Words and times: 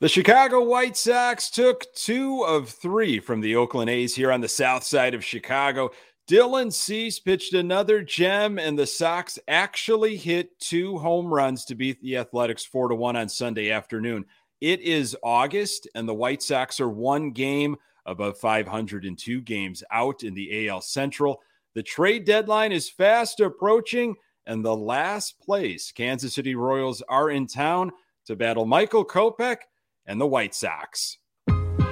The 0.00 0.08
Chicago 0.08 0.62
White 0.62 0.96
Sox 0.96 1.50
took 1.50 1.92
two 1.92 2.44
of 2.44 2.68
three 2.68 3.18
from 3.18 3.40
the 3.40 3.56
Oakland 3.56 3.90
A's 3.90 4.14
here 4.14 4.30
on 4.30 4.40
the 4.40 4.48
south 4.48 4.84
side 4.84 5.12
of 5.12 5.24
Chicago. 5.24 5.90
Dylan 6.30 6.72
Cease 6.72 7.18
pitched 7.18 7.52
another 7.52 8.00
gem, 8.00 8.60
and 8.60 8.78
the 8.78 8.86
Sox 8.86 9.40
actually 9.48 10.16
hit 10.16 10.56
two 10.60 10.98
home 10.98 11.34
runs 11.34 11.64
to 11.64 11.74
beat 11.74 12.00
the 12.00 12.16
Athletics 12.16 12.64
4 12.64 12.90
to 12.90 12.94
1 12.94 13.16
on 13.16 13.28
Sunday 13.28 13.72
afternoon. 13.72 14.24
It 14.60 14.80
is 14.82 15.16
August, 15.24 15.88
and 15.96 16.08
the 16.08 16.14
White 16.14 16.42
Sox 16.44 16.78
are 16.78 16.88
one 16.88 17.32
game 17.32 17.74
above 18.06 18.38
502 18.38 19.40
games 19.40 19.82
out 19.90 20.22
in 20.22 20.32
the 20.32 20.68
AL 20.68 20.82
Central. 20.82 21.42
The 21.74 21.82
trade 21.82 22.24
deadline 22.24 22.70
is 22.70 22.88
fast 22.88 23.40
approaching, 23.40 24.14
and 24.46 24.64
the 24.64 24.76
last 24.76 25.40
place 25.40 25.90
Kansas 25.90 26.34
City 26.34 26.54
Royals 26.54 27.02
are 27.08 27.30
in 27.30 27.48
town 27.48 27.90
to 28.26 28.36
battle 28.36 28.64
Michael 28.64 29.04
Kopech 29.04 29.62
and 30.08 30.18
the 30.20 30.26
White 30.26 30.54
Sox. 30.54 31.18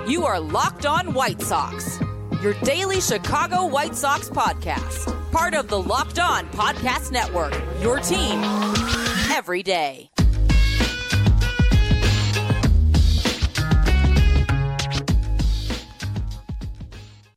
You 0.09 0.25
are 0.25 0.41
Locked 0.41 0.87
On 0.87 1.13
White 1.13 1.43
Sox, 1.43 2.01
your 2.43 2.55
daily 2.65 3.01
Chicago 3.01 3.67
White 3.67 3.95
Sox 3.95 4.31
podcast, 4.31 5.31
part 5.31 5.55
of 5.55 5.69
the 5.69 5.81
Locked 5.81 6.19
On 6.19 6.47
Podcast 6.49 7.13
Network, 7.13 7.55
your 7.81 8.01
team 8.01 8.43
every 9.31 9.63
day. 9.63 10.11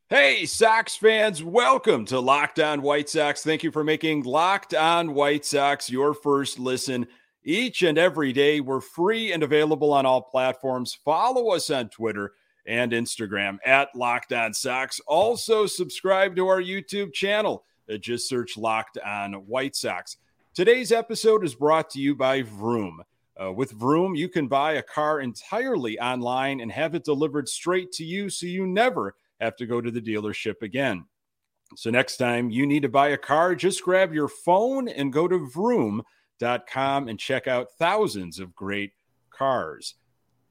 Hey, 0.09 0.45
Sox 0.47 0.95
fans, 0.95 1.43
welcome 1.43 2.05
to 2.05 2.19
Locked 2.19 2.59
On 2.59 2.81
White 2.81 3.09
Sox. 3.09 3.43
Thank 3.43 3.63
you 3.63 3.71
for 3.71 3.83
making 3.83 4.23
Locked 4.23 4.73
On 4.73 5.13
White 5.13 5.45
Sox 5.45 5.91
your 5.91 6.13
first 6.15 6.57
listen 6.57 7.05
each 7.43 7.81
and 7.81 7.97
every 7.97 8.33
day. 8.33 8.59
We're 8.59 8.81
free 8.81 9.31
and 9.31 9.43
available 9.43 9.93
on 9.93 10.05
all 10.05 10.21
platforms. 10.21 10.97
Follow 11.05 11.49
us 11.49 11.69
on 11.69 11.89
Twitter 11.89 12.33
and 12.65 12.91
Instagram 12.91 13.57
at 13.65 13.95
Locked 13.95 14.33
On 14.33 14.53
Sox. 14.53 14.99
Also, 15.07 15.65
subscribe 15.65 16.35
to 16.35 16.47
our 16.47 16.61
YouTube 16.61 17.13
channel. 17.13 17.65
Uh, 17.91 17.97
just 17.97 18.29
search 18.29 18.57
Locked 18.57 18.97
On 18.99 19.33
White 19.33 19.75
Sox. 19.75 20.17
Today's 20.53 20.91
episode 20.91 21.43
is 21.43 21.55
brought 21.55 21.89
to 21.91 21.99
you 21.99 22.15
by 22.15 22.41
Vroom. 22.43 23.01
Uh, 23.41 23.53
with 23.53 23.71
Vroom, 23.71 24.15
you 24.15 24.27
can 24.27 24.47
buy 24.47 24.73
a 24.73 24.83
car 24.83 25.21
entirely 25.21 25.97
online 25.99 26.59
and 26.59 26.71
have 26.71 26.93
it 26.93 27.05
delivered 27.05 27.47
straight 27.47 27.91
to 27.93 28.03
you 28.03 28.29
so 28.29 28.45
you 28.45 28.67
never 28.67 29.15
have 29.39 29.55
to 29.55 29.65
go 29.65 29.79
to 29.79 29.89
the 29.89 30.01
dealership 30.01 30.61
again. 30.61 31.05
So, 31.75 31.89
next 31.89 32.17
time 32.17 32.49
you 32.49 32.65
need 32.65 32.81
to 32.81 32.89
buy 32.89 33.09
a 33.09 33.17
car, 33.17 33.55
just 33.55 33.83
grab 33.83 34.13
your 34.13 34.27
phone 34.27 34.89
and 34.89 35.13
go 35.13 35.27
to 35.27 35.47
Vroom 35.47 36.03
com 36.67 37.07
and 37.07 37.19
check 37.19 37.47
out 37.47 37.71
thousands 37.77 38.39
of 38.39 38.55
great 38.55 38.93
cars. 39.29 39.95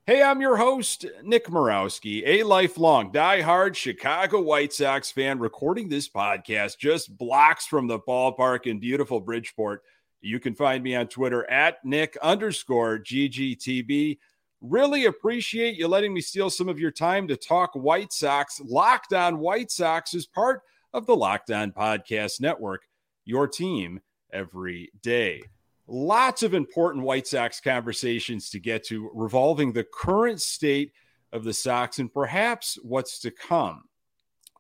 Hey, 0.07 0.23
I'm 0.23 0.41
your 0.41 0.57
host, 0.57 1.05
Nick 1.23 1.49
Morawski, 1.49 2.23
a 2.25 2.43
lifelong 2.43 3.13
die-hard 3.13 3.77
Chicago 3.77 4.41
White 4.41 4.73
Sox 4.73 5.13
fan, 5.13 5.39
recording 5.39 5.91
this 5.91 6.09
podcast 6.09 6.79
just 6.79 7.19
blocks 7.19 7.67
from 7.67 7.87
the 7.87 7.99
ballpark 7.99 8.67
in 8.67 8.79
beautiful 8.79 9.21
Bridgeport. 9.21 9.83
You 10.23 10.41
can 10.41 10.55
find 10.55 10.83
me 10.83 10.97
on 10.97 11.09
Twitter 11.09 11.49
at 11.51 11.85
Nick 11.85 12.17
underscore 12.23 12.99
GGTB. 12.99 14.19
Really 14.63 15.05
appreciate 15.05 15.77
you 15.77 15.89
letting 15.89 16.15
me 16.15 16.23
steal 16.23 16.49
some 16.49 16.71
of 16.71 16.81
your 16.81 16.91
time 16.91 17.29
to 17.29 17.37
talk 17.37 17.73
White 17.75 18.13
Sox. 18.13 18.61
Locked 18.65 19.13
on 19.13 19.39
White 19.39 19.71
Sox 19.71 20.15
is 20.15 20.27
part 20.27 20.63
of 20.95 21.05
the 21.05 21.15
Locked 21.15 21.51
On 21.51 21.71
Podcast 21.71 22.41
Network, 22.41 22.83
your 23.27 23.47
team 23.47 24.01
every 24.33 24.91
day. 25.03 25.43
Lots 25.91 26.43
of 26.43 26.53
important 26.53 27.03
White 27.03 27.27
Sox 27.27 27.61
conversations 27.61 28.51
to 28.51 28.61
get 28.61 28.85
to 28.85 29.11
revolving 29.15 29.73
the 29.73 29.85
current 29.85 30.43
state 30.43 30.93
of 31.33 31.45
the 31.45 31.55
Sox 31.55 31.99
and 31.99 32.13
perhaps 32.13 32.79
what's 32.83 33.19
to 33.21 33.31
come. 33.31 33.85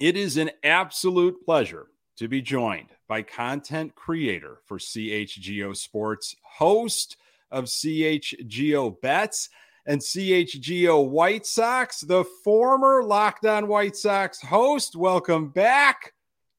It 0.01 0.17
is 0.17 0.39
an 0.39 0.51
absolute 0.65 1.45
pleasure 1.45 1.89
to 2.17 2.29
be 2.29 2.41
joined 2.41 2.89
by 3.09 3.21
content 3.23 3.95
creator 3.95 4.61
for 4.65 4.79
CHGO 4.79 5.77
Sports, 5.77 6.35
host 6.43 7.19
of 7.51 7.67
CHGO 7.67 8.99
Bets 9.03 9.51
and 9.85 10.01
CHGO 10.01 11.11
White 11.11 11.45
Sox, 11.45 12.01
the 12.01 12.25
former 12.43 13.03
Locked 13.03 13.45
On 13.45 13.69
White 13.69 13.97
Sox 13.97 14.41
host. 14.41 14.97
Welcome 14.97 15.49
back, 15.49 16.15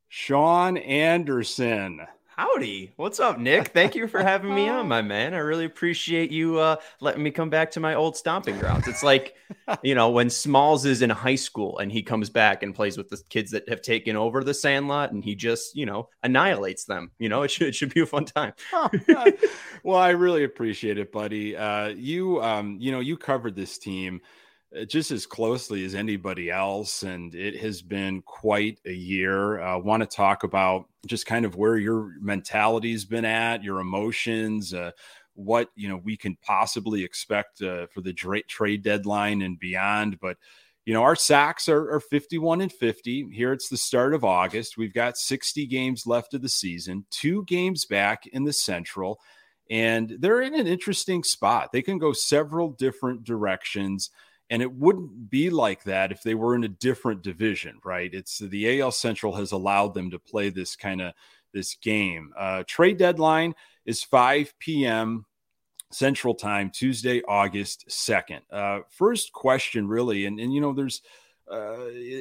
Sean 0.09 0.77
Anderson. 0.77 2.01
Howdy. 2.39 2.93
What's 2.95 3.19
up, 3.19 3.37
Nick? 3.37 3.67
Thank 3.67 3.95
you 3.95 4.07
for 4.07 4.23
having 4.23 4.55
me 4.55 4.69
on, 4.69 4.87
my 4.87 5.01
man. 5.01 5.33
I 5.33 5.39
really 5.39 5.65
appreciate 5.65 6.31
you 6.31 6.57
uh, 6.57 6.77
letting 7.01 7.21
me 7.21 7.31
come 7.31 7.49
back 7.49 7.69
to 7.71 7.81
my 7.81 7.95
old 7.95 8.15
stomping 8.15 8.57
grounds. 8.59 8.87
It's 8.87 9.03
like, 9.03 9.35
you 9.83 9.93
know, 9.93 10.09
when 10.09 10.29
Smalls 10.29 10.85
is 10.85 11.01
in 11.01 11.09
high 11.09 11.35
school 11.35 11.79
and 11.79 11.91
he 11.91 12.01
comes 12.01 12.29
back 12.29 12.63
and 12.63 12.73
plays 12.73 12.97
with 12.97 13.09
the 13.09 13.21
kids 13.27 13.51
that 13.51 13.67
have 13.67 13.81
taken 13.81 14.15
over 14.15 14.41
the 14.41 14.53
sandlot 14.53 15.11
and 15.11 15.21
he 15.21 15.35
just, 15.35 15.75
you 15.75 15.85
know, 15.85 16.07
annihilates 16.23 16.85
them. 16.85 17.11
You 17.19 17.27
know, 17.27 17.41
it 17.41 17.51
should, 17.51 17.67
it 17.67 17.75
should 17.75 17.93
be 17.93 17.99
a 17.99 18.05
fun 18.05 18.23
time. 18.23 18.53
well, 19.83 19.99
I 19.99 20.11
really 20.11 20.45
appreciate 20.45 20.97
it, 20.97 21.11
buddy. 21.11 21.57
Uh, 21.57 21.89
you, 21.89 22.41
um, 22.41 22.77
you 22.79 22.93
know, 22.93 23.01
you 23.01 23.17
covered 23.17 23.57
this 23.57 23.77
team 23.77 24.21
just 24.87 25.11
as 25.11 25.25
closely 25.25 25.83
as 25.83 25.95
anybody 25.95 26.51
else. 26.51 27.03
And 27.03 27.33
it 27.33 27.59
has 27.59 27.81
been 27.81 28.21
quite 28.21 28.79
a 28.85 28.93
year. 28.93 29.59
I 29.61 29.75
uh, 29.75 29.79
want 29.79 30.01
to 30.01 30.07
talk 30.07 30.43
about 30.43 30.85
just 31.05 31.25
kind 31.25 31.45
of 31.45 31.55
where 31.55 31.77
your 31.77 32.13
mentality's 32.19 33.05
been 33.05 33.25
at, 33.25 33.63
your 33.63 33.79
emotions, 33.79 34.73
uh, 34.73 34.91
what 35.33 35.69
you 35.75 35.87
know 35.87 36.01
we 36.03 36.17
can 36.17 36.37
possibly 36.41 37.03
expect 37.03 37.61
uh, 37.61 37.87
for 37.87 38.01
the 38.01 38.13
dra- 38.13 38.43
trade 38.43 38.83
deadline 38.83 39.41
and 39.41 39.57
beyond. 39.59 40.19
But 40.19 40.37
you 40.85 40.93
know, 40.93 41.03
our 41.03 41.15
sacks 41.15 41.69
are, 41.69 41.91
are 41.93 41.99
51 41.99 42.61
and 42.61 42.71
50. 42.71 43.29
Here 43.31 43.53
it's 43.53 43.69
the 43.69 43.77
start 43.77 44.13
of 44.13 44.25
August. 44.25 44.77
We've 44.77 44.93
got 44.93 45.17
60 45.17 45.65
games 45.67 46.07
left 46.07 46.33
of 46.33 46.41
the 46.41 46.49
season, 46.49 47.05
two 47.11 47.43
games 47.45 47.85
back 47.85 48.25
in 48.27 48.43
the 48.43 48.53
Central, 48.53 49.19
and 49.69 50.15
they're 50.19 50.41
in 50.41 50.55
an 50.55 50.67
interesting 50.67 51.23
spot. 51.23 51.71
They 51.71 51.81
can 51.81 51.99
go 51.99 52.11
several 52.11 52.71
different 52.71 53.23
directions. 53.23 54.09
And 54.49 54.61
it 54.61 54.73
wouldn't 54.73 55.29
be 55.29 55.49
like 55.49 55.83
that 55.83 56.11
if 56.11 56.23
they 56.23 56.33
were 56.33 56.55
in 56.55 56.63
a 56.63 56.69
different 56.69 57.21
division, 57.21 57.79
right? 57.83 58.11
It's 58.11 58.39
the 58.39 58.81
AL 58.81 58.91
Central 58.91 59.35
has 59.35 59.51
allowed 59.51 59.93
them 59.93 60.09
to 60.11 60.19
play 60.19 60.49
this 60.49 60.75
kind 60.75 61.01
of 61.01 61.13
this 61.53 61.75
game. 61.75 62.33
Uh, 62.37 62.63
trade 62.65 62.97
deadline 62.97 63.53
is 63.85 64.03
5 64.03 64.53
p.m. 64.59 65.25
Central 65.91 66.35
Time, 66.35 66.69
Tuesday, 66.69 67.21
August 67.27 67.85
2nd. 67.89 68.41
Uh, 68.51 68.81
first 68.89 69.33
question, 69.33 69.87
really, 69.87 70.25
and, 70.25 70.39
and 70.39 70.53
you 70.53 70.61
know, 70.61 70.73
there's 70.73 71.01
uh, 71.49 71.77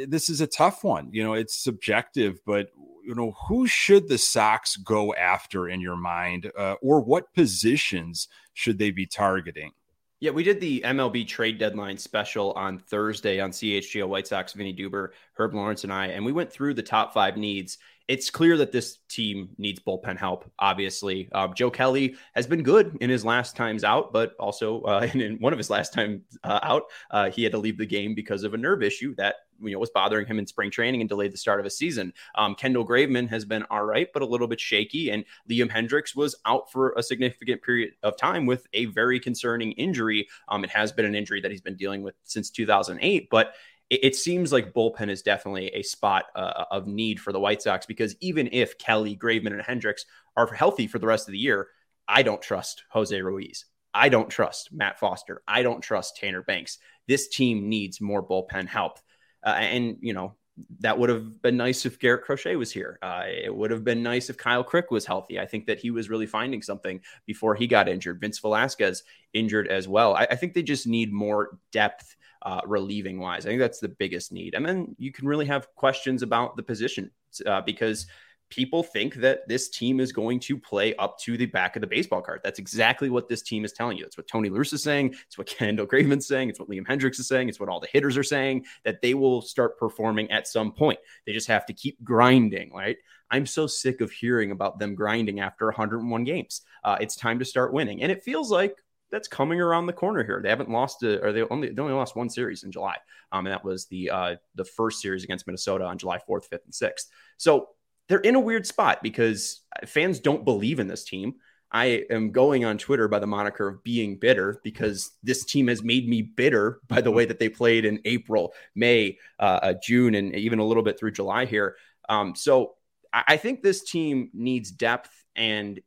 this 0.09 0.31
is 0.31 0.41
a 0.41 0.47
tough 0.47 0.83
one. 0.83 1.11
You 1.13 1.23
know, 1.23 1.35
it's 1.35 1.55
subjective, 1.55 2.41
but 2.47 2.71
you 3.05 3.15
know, 3.15 3.33
who 3.49 3.67
should 3.67 4.09
the 4.09 4.19
Sox 4.19 4.77
go 4.77 5.15
after 5.15 5.69
in 5.69 5.81
your 5.81 5.97
mind, 5.97 6.51
uh, 6.57 6.77
or 6.81 7.01
what 7.01 7.33
positions 7.35 8.29
should 8.55 8.79
they 8.79 8.91
be 8.91 9.07
targeting? 9.07 9.73
Yeah, 10.21 10.33
we 10.33 10.43
did 10.43 10.61
the 10.61 10.83
MLB 10.85 11.29
trade 11.29 11.59
deadline 11.59 11.97
special 11.97 12.51
on 12.53 12.79
Thursday 12.79 13.39
on 13.39 13.53
CHGO 13.53 14.09
White 14.09 14.27
Sox, 14.27 14.53
Vinny 14.53 14.75
Duber, 14.75 15.11
Herb 15.35 15.55
Lawrence, 15.55 15.85
and 15.85 15.93
I, 15.93 16.07
and 16.07 16.25
we 16.25 16.33
went 16.33 16.53
through 16.53 16.75
the 16.75 16.83
top 16.83 17.15
five 17.15 17.37
needs. 17.37 17.79
It's 18.09 18.29
clear 18.29 18.57
that 18.57 18.73
this 18.73 18.99
team 19.09 19.51
needs 19.59 19.79
bullpen 19.79 20.19
help. 20.19 20.51
Obviously, 20.59 21.29
uh, 21.31 21.47
Joe 21.49 21.71
Kelly 21.71 22.17
has 22.35 22.49
been 22.49 22.65
good 22.65 22.99
in 23.01 23.11
his 23.11 23.25
last 23.25 23.55
times 23.55 23.85
out, 23.85 24.13
but 24.13 24.35
also 24.41 24.81
uh, 24.83 25.09
in, 25.15 25.21
in, 25.21 25.37
one 25.37 25.53
of 25.53 25.59
his 25.59 25.71
last 25.71 25.93
times 25.93 26.23
uh, 26.43 26.59
out, 26.65 26.85
uh, 27.13 27.31
he 27.31 27.45
had 27.45 27.53
to 27.53 27.59
leave 27.59 27.79
the 27.79 27.87
game 27.87 28.17
because 28.17 28.43
of 28.43 28.55
a 28.55 28.59
nerve 28.59 28.83
issue 28.83 29.15
that 29.17 29.37
you 29.61 29.73
know 29.73 29.79
was 29.79 29.91
bothering 29.91 30.27
him 30.27 30.39
in 30.39 30.47
spring 30.47 30.71
training 30.71 31.01
and 31.01 31.09
delayed 31.09 31.33
the 31.33 31.39
start 31.39 31.61
of 31.61 31.67
a 31.67 31.71
season. 31.71 32.13
Um, 32.35 32.55
Kendall 32.55 32.87
Graveman 32.87 33.29
has 33.29 33.45
been 33.45 33.65
all 33.71 33.85
right, 33.85 34.09
but 34.13 34.23
a 34.23 34.27
little 34.27 34.47
bit 34.47 34.61
shaky, 34.61 35.11
and 35.11 35.25
Liam 35.51 35.71
Hendriks 35.71 36.17
was 36.17 36.37
out 36.47 36.71
for 36.71 36.95
a 36.97 37.03
significant 37.03 37.63
period 37.63 37.93
of 38.03 38.17
time 38.17 38.47
with 38.47 38.67
a 38.73 38.87
very 38.87 39.21
concerning 39.21 39.73
injury. 39.73 40.29
Um, 40.49 40.65
it 40.65 40.71
has 40.71 40.93
been 40.93 41.05
an 41.05 41.15
injury 41.15 41.41
that 41.41 41.51
he's 41.51 41.61
been 41.61 41.77
dealing 41.77 42.03
with 42.03 42.15
since 42.25 42.51
2008, 42.51 43.29
but 43.31 43.55
it, 43.91 44.15
seems 44.15 44.53
like 44.53 44.75
bullpen 44.75 45.09
is 45.09 45.23
definitely 45.23 45.69
a 45.69 45.83
spot 45.83 46.27
uh, 46.37 46.65
of 46.71 46.87
need 46.87 47.19
for 47.21 47.33
the 47.33 47.41
White 47.41 47.63
Sox 47.63 47.87
because 47.87 48.15
even 48.21 48.49
if 48.53 48.77
Kelly, 48.79 49.17
Graveman, 49.17 49.53
and 49.53 49.63
Hendriks 49.63 50.03
are 50.37 50.53
healthy 50.53 50.87
for 50.87 50.99
the 50.99 51.07
rest 51.07 51.27
of 51.27 51.33
the 51.33 51.39
year, 51.39 51.69
I 52.07 52.23
don't 52.23 52.43
trust 52.43 52.85
Jose 52.91 53.21
Ruiz. 53.21 53.65
I 53.95 54.11
don't 54.11 54.29
trust 54.29 54.73
Matt 54.73 54.99
Foster. 54.99 55.43
I 55.49 55.63
don't 55.63 55.81
trust 55.81 56.17
Tanner 56.17 56.43
Banks. 56.43 56.79
This 57.07 57.29
team 57.29 57.69
needs 57.69 58.01
more 58.01 58.23
bullpen 58.23 58.67
help. 58.67 58.99
Uh, 59.45 59.51
and, 59.51 59.97
you 60.01 60.13
know, 60.13 60.35
that 60.81 60.99
would 60.99 61.09
have 61.09 61.41
been 61.41 61.57
nice 61.57 61.87
if 61.87 61.99
Garrett 61.99 62.25
Crochet 62.25 62.57
was 62.57 62.73
here. 62.73 62.99
Uh, 63.03 63.25
it 63.27 63.55
would 63.55 63.71
have 63.71 63.85
been 63.85 64.03
nice 64.03 64.29
if 64.29 64.37
Kyle 64.37 64.65
Crick 64.65 64.91
was 64.91 65.07
healthy. 65.07 65.39
I 65.39 65.47
think 65.47 65.67
that 65.67 65.79
he 65.79 65.91
was 65.91 66.11
really 66.11 66.27
finding 66.27 66.63
something 66.63 67.01
before 67.27 67.55
he 67.55 67.67
got 67.67 67.89
injured. 67.89 68.21
Vince 68.21 68.39
Velasquez 68.39 69.05
injured 69.33 69.69
as 69.69 69.87
well. 69.87 70.15
I, 70.15 70.27
I 70.31 70.37
think 70.37 70.55
they 70.55 70.63
just 70.63 70.87
need 70.87 71.13
more 71.13 71.59
depth 71.71 72.17
uh, 72.43 72.61
relieving 72.67 73.19
wise. 73.19 73.47
I 73.47 73.51
think 73.51 73.61
that's 73.61 73.81
the 73.81 73.89
biggest 73.89 74.33
need. 74.33 74.55
And 74.55 74.65
then 74.67 74.95
you 74.99 75.13
can 75.13 75.27
really 75.27 75.47
have 75.47 75.73
questions 75.75 76.23
about 76.23 76.57
the 76.57 76.63
position 76.63 77.11
uh, 77.47 77.61
because 77.61 78.07
people 78.51 78.83
think 78.83 79.15
that 79.17 79.47
this 79.49 79.69
team 79.69 80.01
is 80.01 80.13
going 80.13 80.41
to 80.41 80.59
play 80.59 80.95
up 80.97 81.19
to 81.19 81.37
the 81.37 81.47
back 81.47 81.77
of 81.77 81.81
the 81.81 81.87
baseball 81.87 82.23
card. 82.23 82.41
That's 82.43 82.59
exactly 82.59 83.11
what 83.11 83.29
this 83.29 83.43
team 83.43 83.65
is 83.65 83.73
telling 83.73 83.99
you. 83.99 84.05
It's 84.05 84.17
what 84.17 84.29
Tony 84.29 84.49
Lewis 84.49 84.73
is 84.73 84.83
saying. 84.83 85.15
It's 85.27 85.37
what 85.37 85.47
Kendall 85.59 85.87
Graveman's 85.87 86.27
saying. 86.27 86.49
It's 86.49 86.59
what 86.59 86.69
Liam 86.69 86.87
Hendriks 86.87 87.21
is 87.21 87.29
saying. 87.29 87.49
It's 87.49 87.61
what 87.61 87.69
all 87.69 87.81
the 87.81 87.89
hitters 87.93 88.17
are 88.17 88.23
saying 88.23 88.65
that 88.85 89.03
they 89.03 89.15
will 89.15 89.43
start 89.43 89.79
performing 89.79 90.31
at 90.31 90.49
some 90.49 90.73
point. 90.73 90.99
They 91.27 91.33
just 91.33 91.49
have 91.49 91.67
to 91.67 91.73
keep 91.73 92.03
grinding, 92.03 92.73
right? 92.73 92.97
I'm 93.31 93.47
so 93.47 93.67
sick 93.67 94.01
of 94.01 94.11
hearing 94.11 94.51
about 94.51 94.79
them 94.79 94.95
grinding 94.95 95.41
after 95.41 95.67
101 95.67 96.25
games. 96.25 96.63
Uh, 96.83 96.97
it's 97.01 97.17
time 97.17 97.39
to 97.39 97.45
start 97.45 97.73
winning. 97.73 98.03
And 98.03 98.11
it 98.11 98.23
feels 98.23 98.51
like 98.51 98.77
that's 99.11 99.29
coming 99.29 99.61
around 99.61 99.87
the 99.87 99.93
corner 99.93 100.25
here. 100.25 100.41
They 100.43 100.49
haven't 100.49 100.71
lost 100.71 101.03
a, 101.03 101.23
or 101.25 101.33
they 101.33 101.43
only 101.43 101.71
they 101.71 101.83
only 101.83 101.95
lost 101.95 102.17
one 102.17 102.29
series 102.29 102.63
in 102.63 102.73
July, 102.73 102.97
um, 103.33 103.47
and 103.47 103.53
that 103.53 103.65
was 103.65 103.87
the 103.87 104.11
uh, 104.11 104.37
the 104.55 104.65
first 104.65 105.01
series 105.01 105.25
against 105.25 105.47
Minnesota 105.47 105.85
on 105.85 105.99
July 105.99 106.19
4th, 106.29 106.49
5th, 106.49 106.65
and 106.65 106.73
6th. 106.73 107.07
So 107.37 107.69
they're 108.09 108.19
in 108.19 108.35
a 108.35 108.41
weird 108.41 108.67
spot 108.67 109.03
because 109.03 109.61
fans 109.87 110.19
don't 110.21 110.45
believe 110.45 110.81
in 110.81 110.89
this 110.89 111.05
team. 111.05 111.35
I 111.71 112.05
am 112.11 112.33
going 112.33 112.65
on 112.65 112.79
Twitter 112.79 113.09
by 113.09 113.19
the 113.19 113.27
moniker 113.27 113.69
of 113.69 113.85
being 113.85 114.19
bitter 114.19 114.59
because 114.65 115.11
this 115.23 115.45
team 115.45 115.69
has 115.69 115.83
made 115.83 116.09
me 116.09 116.23
bitter 116.23 116.81
by 116.89 117.03
the 117.03 117.11
way 117.11 117.27
that 117.27 117.39
they 117.39 117.51
played 117.51 117.85
in 117.85 118.01
April, 118.07 118.55
May, 118.75 119.19
uh, 119.39 119.61
uh 119.63 119.75
June, 119.83 120.15
and 120.15 120.35
even 120.35 120.61
a 120.61 120.65
little 120.65 120.83
bit 120.83 120.99
through 120.99 121.13
July 121.13 121.45
here. 121.45 121.77
Um, 122.09 122.35
so 122.35 122.75
I 123.13 123.37
think 123.37 123.63
this 123.63 123.85
team 123.85 124.31
needs 124.35 124.71
depth, 124.71 125.11
and 125.35 125.81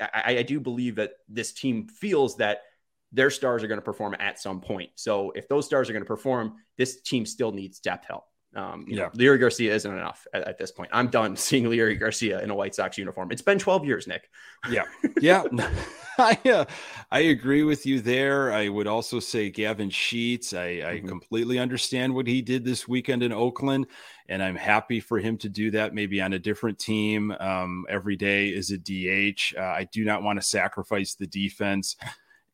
I, 0.00 0.38
I 0.38 0.42
do 0.42 0.60
believe 0.60 0.96
that 0.96 1.12
this 1.28 1.52
team 1.52 1.88
feels 1.88 2.36
that 2.38 2.62
their 3.12 3.30
stars 3.30 3.62
are 3.62 3.68
going 3.68 3.78
to 3.78 3.84
perform 3.84 4.16
at 4.18 4.40
some 4.40 4.60
point. 4.60 4.90
So 4.96 5.30
if 5.34 5.48
those 5.48 5.66
stars 5.66 5.88
are 5.88 5.92
going 5.92 6.02
to 6.02 6.08
perform, 6.08 6.54
this 6.76 7.00
team 7.02 7.26
still 7.26 7.52
needs 7.52 7.80
depth 7.80 8.06
help. 8.06 8.24
Um, 8.54 8.84
yeah. 8.88 9.08
Leury 9.10 9.40
Garcia 9.40 9.74
isn't 9.74 9.92
enough 9.92 10.26
at, 10.32 10.46
at, 10.46 10.58
this 10.58 10.70
point. 10.70 10.90
I'm 10.92 11.08
done 11.08 11.36
seeing 11.36 11.64
Leury 11.64 11.98
Garcia 11.98 12.40
in 12.42 12.50
a 12.50 12.54
White 12.54 12.74
Sox 12.74 12.96
uniform. 12.96 13.32
It's 13.32 13.42
been 13.42 13.58
12 13.58 13.84
years, 13.84 14.06
Nick. 14.06 14.30
Yeah. 14.70 14.84
Yeah. 15.20 15.44
I, 16.18 16.38
uh, 16.44 16.64
I 17.10 17.20
agree 17.20 17.64
with 17.64 17.86
you 17.86 18.00
there. 18.00 18.52
I 18.52 18.68
would 18.68 18.86
also 18.86 19.18
say 19.18 19.50
Gavin 19.50 19.90
Sheets. 19.90 20.52
I, 20.52 20.64
I 20.64 20.68
mm-hmm. 20.68 21.08
completely 21.08 21.58
understand 21.58 22.14
what 22.14 22.26
he 22.26 22.40
did 22.40 22.64
this 22.64 22.86
weekend 22.86 23.22
in 23.22 23.32
Oakland, 23.32 23.86
and 24.28 24.42
I'm 24.42 24.54
happy 24.54 25.00
for 25.00 25.18
him 25.18 25.36
to 25.38 25.48
do 25.48 25.72
that 25.72 25.94
maybe 25.94 26.20
on 26.20 26.32
a 26.32 26.38
different 26.38 26.78
team 26.78 27.32
um, 27.40 27.84
every 27.88 28.16
day 28.16 28.54
as 28.54 28.70
a 28.70 28.78
DH. 28.78 29.56
Uh, 29.56 29.62
I 29.62 29.88
do 29.92 30.04
not 30.04 30.22
want 30.22 30.40
to 30.40 30.46
sacrifice 30.46 31.14
the 31.14 31.26
defense 31.26 31.96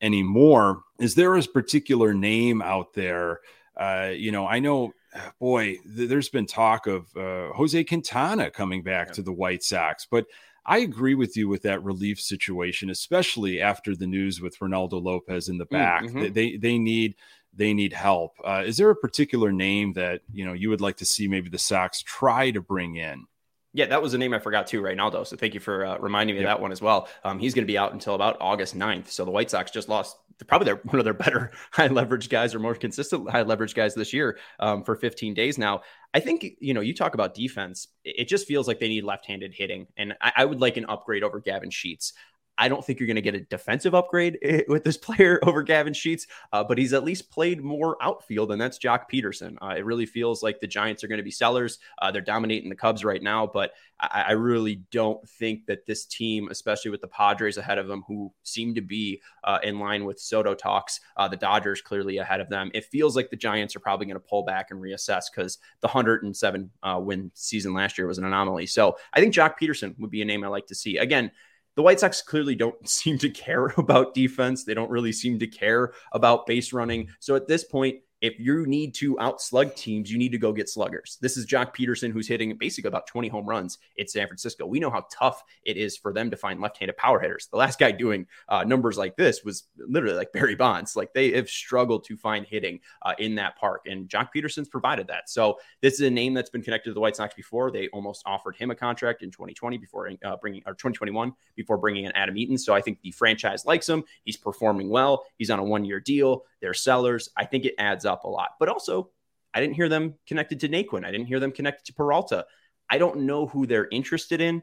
anymore. 0.00 0.82
Is 0.98 1.14
there 1.14 1.36
a 1.36 1.42
particular 1.42 2.14
name 2.14 2.62
out 2.62 2.94
there? 2.94 3.40
Uh, 3.76 4.12
you 4.14 4.32
know, 4.32 4.46
I 4.46 4.60
know 4.60 4.92
boy, 5.38 5.76
th- 5.96 6.08
there's 6.08 6.28
been 6.28 6.46
talk 6.46 6.86
of 6.86 7.14
uh, 7.16 7.52
Jose 7.52 7.82
Quintana 7.84 8.50
coming 8.50 8.82
back 8.82 9.08
yeah. 9.08 9.12
to 9.14 9.22
the 9.22 9.32
White 9.32 9.62
Sox, 9.62 10.06
but 10.10 10.26
I 10.66 10.78
agree 10.78 11.14
with 11.14 11.36
you 11.36 11.48
with 11.48 11.62
that 11.62 11.82
relief 11.82 12.20
situation, 12.20 12.90
especially 12.90 13.60
after 13.60 13.96
the 13.96 14.06
news 14.06 14.40
with 14.40 14.58
Reynaldo 14.58 15.02
Lopez 15.02 15.48
in 15.48 15.58
the 15.58 15.66
mm, 15.66 15.70
back. 15.70 16.04
Mm-hmm. 16.04 16.32
They, 16.32 16.56
they, 16.56 16.78
need 16.78 17.16
they 17.54 17.72
need 17.72 17.92
help. 17.92 18.36
Uh, 18.44 18.62
is 18.66 18.76
there 18.76 18.90
a 18.90 18.96
particular 18.96 19.52
name 19.52 19.92
that 19.94 20.20
you 20.32 20.44
know 20.44 20.52
you 20.52 20.70
would 20.70 20.80
like 20.80 20.96
to 20.98 21.06
see 21.06 21.28
maybe 21.28 21.48
the 21.48 21.58
Sox 21.58 22.02
try 22.02 22.50
to 22.50 22.60
bring 22.60 22.96
in? 22.96 23.26
Yeah, 23.72 23.86
that 23.86 24.02
was 24.02 24.14
a 24.14 24.18
name 24.18 24.34
I 24.34 24.40
forgot 24.40 24.66
too, 24.66 24.82
Reynaldo. 24.82 25.26
So 25.26 25.36
thank 25.36 25.54
you 25.54 25.60
for 25.60 25.84
uh, 25.84 25.98
reminding 25.98 26.34
me 26.34 26.42
yep. 26.42 26.50
of 26.50 26.56
that 26.56 26.62
one 26.62 26.72
as 26.72 26.82
well. 26.82 27.08
Um, 27.22 27.38
he's 27.38 27.54
going 27.54 27.64
to 27.64 27.70
be 27.70 27.78
out 27.78 27.92
until 27.92 28.16
about 28.16 28.36
August 28.40 28.76
9th. 28.76 29.08
So 29.08 29.24
the 29.24 29.30
White 29.30 29.48
Sox 29.48 29.70
just 29.70 29.88
lost 29.88 30.16
probably 30.46 30.66
their, 30.66 30.76
one 30.84 30.98
of 30.98 31.04
their 31.04 31.14
better 31.14 31.52
high 31.72 31.88
leverage 31.88 32.28
guys 32.28 32.54
or 32.54 32.58
more 32.58 32.74
consistent 32.74 33.28
high 33.30 33.42
leverage 33.42 33.74
guys 33.74 33.94
this 33.94 34.12
year 34.12 34.38
um, 34.58 34.84
for 34.84 34.96
15 34.96 35.34
days 35.34 35.58
now. 35.58 35.82
I 36.12 36.20
think, 36.20 36.44
you 36.60 36.74
know, 36.74 36.80
you 36.80 36.94
talk 36.94 37.14
about 37.14 37.34
defense, 37.34 37.88
it 38.04 38.28
just 38.28 38.48
feels 38.48 38.66
like 38.66 38.80
they 38.80 38.88
need 38.88 39.04
left 39.04 39.26
handed 39.26 39.54
hitting. 39.54 39.86
And 39.96 40.14
I, 40.20 40.32
I 40.38 40.44
would 40.44 40.60
like 40.60 40.76
an 40.76 40.86
upgrade 40.86 41.22
over 41.22 41.40
Gavin 41.40 41.70
Sheets. 41.70 42.12
I 42.60 42.68
don't 42.68 42.84
think 42.84 43.00
you're 43.00 43.06
going 43.06 43.16
to 43.16 43.22
get 43.22 43.34
a 43.34 43.40
defensive 43.40 43.94
upgrade 43.94 44.38
eh, 44.42 44.62
with 44.68 44.84
this 44.84 44.98
player 44.98 45.40
over 45.46 45.62
Gavin 45.62 45.94
Sheets, 45.94 46.26
uh, 46.52 46.62
but 46.62 46.78
he's 46.78 46.92
at 46.92 47.02
least 47.02 47.30
played 47.30 47.62
more 47.62 47.96
outfield, 48.02 48.52
and 48.52 48.60
that's 48.60 48.78
Joc 48.78 49.04
Pederson. 49.10 49.56
Uh, 49.62 49.74
it 49.78 49.84
really 49.84 50.06
feels 50.06 50.42
like 50.42 50.60
the 50.60 50.66
Giants 50.66 51.02
are 51.02 51.08
going 51.08 51.18
to 51.18 51.24
be 51.24 51.30
sellers. 51.30 51.78
Uh, 52.00 52.10
they're 52.10 52.20
dominating 52.20 52.68
the 52.68 52.76
Cubs 52.76 53.02
right 53.02 53.22
now, 53.22 53.46
but 53.46 53.72
I, 53.98 54.24
I, 54.28 54.32
really 54.32 54.82
don't 54.90 55.26
think 55.28 55.66
that 55.66 55.86
this 55.86 56.04
team, 56.04 56.48
especially 56.50 56.90
with 56.90 57.00
the 57.00 57.08
Padres 57.08 57.56
ahead 57.56 57.78
of 57.78 57.88
them, 57.88 58.04
who 58.06 58.32
seem 58.42 58.74
to 58.74 58.82
be 58.82 59.22
uh, 59.44 59.58
in 59.62 59.78
line 59.78 60.04
with 60.04 60.20
Soto 60.20 60.54
talks, 60.54 61.00
uh, 61.16 61.28
the 61.28 61.36
Dodgers 61.36 61.80
clearly 61.80 62.18
ahead 62.18 62.40
of 62.40 62.50
them. 62.50 62.70
It 62.74 62.84
feels 62.84 63.16
like 63.16 63.30
the 63.30 63.36
Giants 63.36 63.74
are 63.74 63.80
probably 63.80 64.06
going 64.06 64.14
to 64.14 64.20
pull 64.20 64.42
back 64.42 64.70
and 64.70 64.80
reassess 64.80 65.24
because 65.34 65.58
the 65.80 65.88
107 65.88 66.70
uh, 66.82 67.00
win 67.02 67.30
season 67.34 67.72
last 67.72 67.96
year 67.96 68.06
was 68.06 68.18
an 68.18 68.24
anomaly. 68.24 68.66
So 68.66 68.96
I 69.12 69.20
think 69.20 69.34
Joc 69.34 69.54
Pederson 69.60 69.98
would 69.98 70.10
be 70.10 70.22
a 70.22 70.26
name 70.26 70.44
I 70.44 70.48
like 70.48 70.66
to 70.66 70.74
see. 70.74 70.98
Again, 70.98 71.30
the 71.76 71.82
White 71.82 72.00
Sox 72.00 72.22
clearly 72.22 72.54
don't 72.54 72.88
seem 72.88 73.18
to 73.18 73.30
care 73.30 73.66
about 73.76 74.14
defense. 74.14 74.64
They 74.64 74.74
don't 74.74 74.90
really 74.90 75.12
seem 75.12 75.38
to 75.38 75.46
care 75.46 75.92
about 76.12 76.46
base 76.46 76.72
running. 76.72 77.08
So 77.20 77.34
at 77.36 77.48
this 77.48 77.64
point, 77.64 77.96
if 78.20 78.38
you 78.38 78.66
need 78.66 78.94
to 78.94 79.16
outslug 79.16 79.74
teams, 79.74 80.10
you 80.10 80.18
need 80.18 80.32
to 80.32 80.38
go 80.38 80.52
get 80.52 80.68
sluggers. 80.68 81.18
This 81.20 81.36
is 81.36 81.46
Joc 81.46 81.74
Pederson, 81.74 82.12
who's 82.12 82.28
hitting 82.28 82.54
basically 82.56 82.88
about 82.88 83.06
20 83.06 83.28
home 83.28 83.46
runs 83.46 83.78
at 83.98 84.10
San 84.10 84.26
Francisco. 84.26 84.66
We 84.66 84.78
know 84.78 84.90
how 84.90 85.06
tough 85.10 85.42
it 85.64 85.76
is 85.76 85.96
for 85.96 86.12
them 86.12 86.30
to 86.30 86.36
find 86.36 86.60
left 86.60 86.78
handed 86.78 86.96
power 86.96 87.18
hitters. 87.18 87.48
The 87.50 87.56
last 87.56 87.78
guy 87.78 87.92
doing 87.92 88.26
uh, 88.48 88.64
numbers 88.64 88.98
like 88.98 89.16
this 89.16 89.42
was 89.42 89.64
literally 89.78 90.16
like 90.16 90.32
Barry 90.32 90.54
Bonds. 90.54 90.96
Like 90.96 91.14
they 91.14 91.32
have 91.32 91.48
struggled 91.48 92.04
to 92.04 92.16
find 92.16 92.46
hitting 92.46 92.80
uh, 93.02 93.14
in 93.18 93.34
that 93.36 93.56
park, 93.56 93.86
and 93.86 94.08
Joc 94.08 94.28
Pederson's 94.36 94.68
provided 94.68 95.06
that. 95.08 95.30
So 95.30 95.58
this 95.80 95.94
is 95.94 96.00
a 96.00 96.10
name 96.10 96.34
that's 96.34 96.50
been 96.50 96.62
connected 96.62 96.90
to 96.90 96.94
the 96.94 97.00
White 97.00 97.16
Sox 97.16 97.34
before. 97.34 97.70
They 97.70 97.88
almost 97.88 98.22
offered 98.26 98.56
him 98.56 98.70
a 98.70 98.74
contract 98.74 99.22
in 99.22 99.30
2020 99.30 99.78
before 99.78 100.10
uh, 100.24 100.36
bringing, 100.36 100.62
or 100.66 100.74
2021 100.74 101.32
before 101.56 101.78
bringing 101.78 102.04
in 102.04 102.12
Adam 102.12 102.36
Eaton. 102.36 102.58
So 102.58 102.74
I 102.74 102.82
think 102.82 103.00
the 103.00 103.12
franchise 103.12 103.64
likes 103.64 103.88
him. 103.88 104.04
He's 104.24 104.36
performing 104.36 104.90
well. 104.90 105.24
He's 105.38 105.50
on 105.50 105.58
a 105.58 105.64
one 105.64 105.84
year 105.84 106.00
deal. 106.00 106.44
They're 106.60 106.74
sellers. 106.74 107.30
I 107.36 107.44
think 107.44 107.64
it 107.64 107.74
adds 107.78 108.04
a 108.24 108.28
lot. 108.28 108.50
But 108.58 108.68
also, 108.68 109.10
I 109.54 109.60
didn't 109.60 109.74
hear 109.74 109.88
them 109.88 110.14
connected 110.26 110.60
to 110.60 110.68
Naquin. 110.68 111.04
I 111.04 111.10
didn't 111.10 111.26
hear 111.26 111.40
them 111.40 111.52
connected 111.52 111.86
to 111.86 111.94
Peralta. 111.94 112.46
I 112.88 112.98
don't 112.98 113.20
know 113.20 113.46
who 113.46 113.66
they're 113.66 113.88
interested 113.90 114.40
in. 114.40 114.62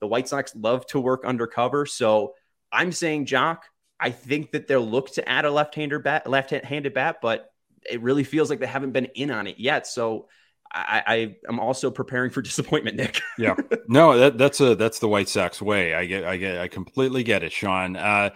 The 0.00 0.06
White 0.06 0.28
Sox 0.28 0.54
love 0.54 0.86
to 0.88 1.00
work 1.00 1.24
undercover. 1.24 1.86
So 1.86 2.34
I'm 2.72 2.92
saying 2.92 3.26
Joc. 3.26 3.58
I 4.00 4.10
think 4.10 4.52
that 4.52 4.68
they'll 4.68 4.86
look 4.86 5.12
to 5.14 5.28
add 5.28 5.44
a 5.44 5.50
left-hander 5.50 5.98
bat, 5.98 6.28
left-handed 6.28 6.94
bat, 6.94 7.16
but 7.20 7.50
it 7.90 8.00
really 8.00 8.22
feels 8.22 8.48
like 8.48 8.60
they 8.60 8.66
haven't 8.66 8.92
been 8.92 9.06
in 9.06 9.32
on 9.32 9.48
it 9.48 9.58
yet. 9.58 9.88
So 9.88 10.28
I, 10.72 11.02
I 11.06 11.36
am 11.48 11.58
also 11.58 11.90
preparing 11.90 12.30
for 12.30 12.42
disappointment, 12.42 12.96
Nick. 12.96 13.20
yeah, 13.38 13.56
no, 13.88 14.16
that, 14.18 14.38
that's 14.38 14.60
a 14.60 14.74
that's 14.74 14.98
the 14.98 15.08
White 15.08 15.28
Sox 15.28 15.60
way. 15.60 15.94
I 15.94 16.06
get, 16.06 16.24
I 16.24 16.36
get, 16.36 16.58
I 16.58 16.68
completely 16.68 17.22
get 17.22 17.42
it, 17.42 17.52
Sean. 17.52 17.96
Uh, 17.96 18.30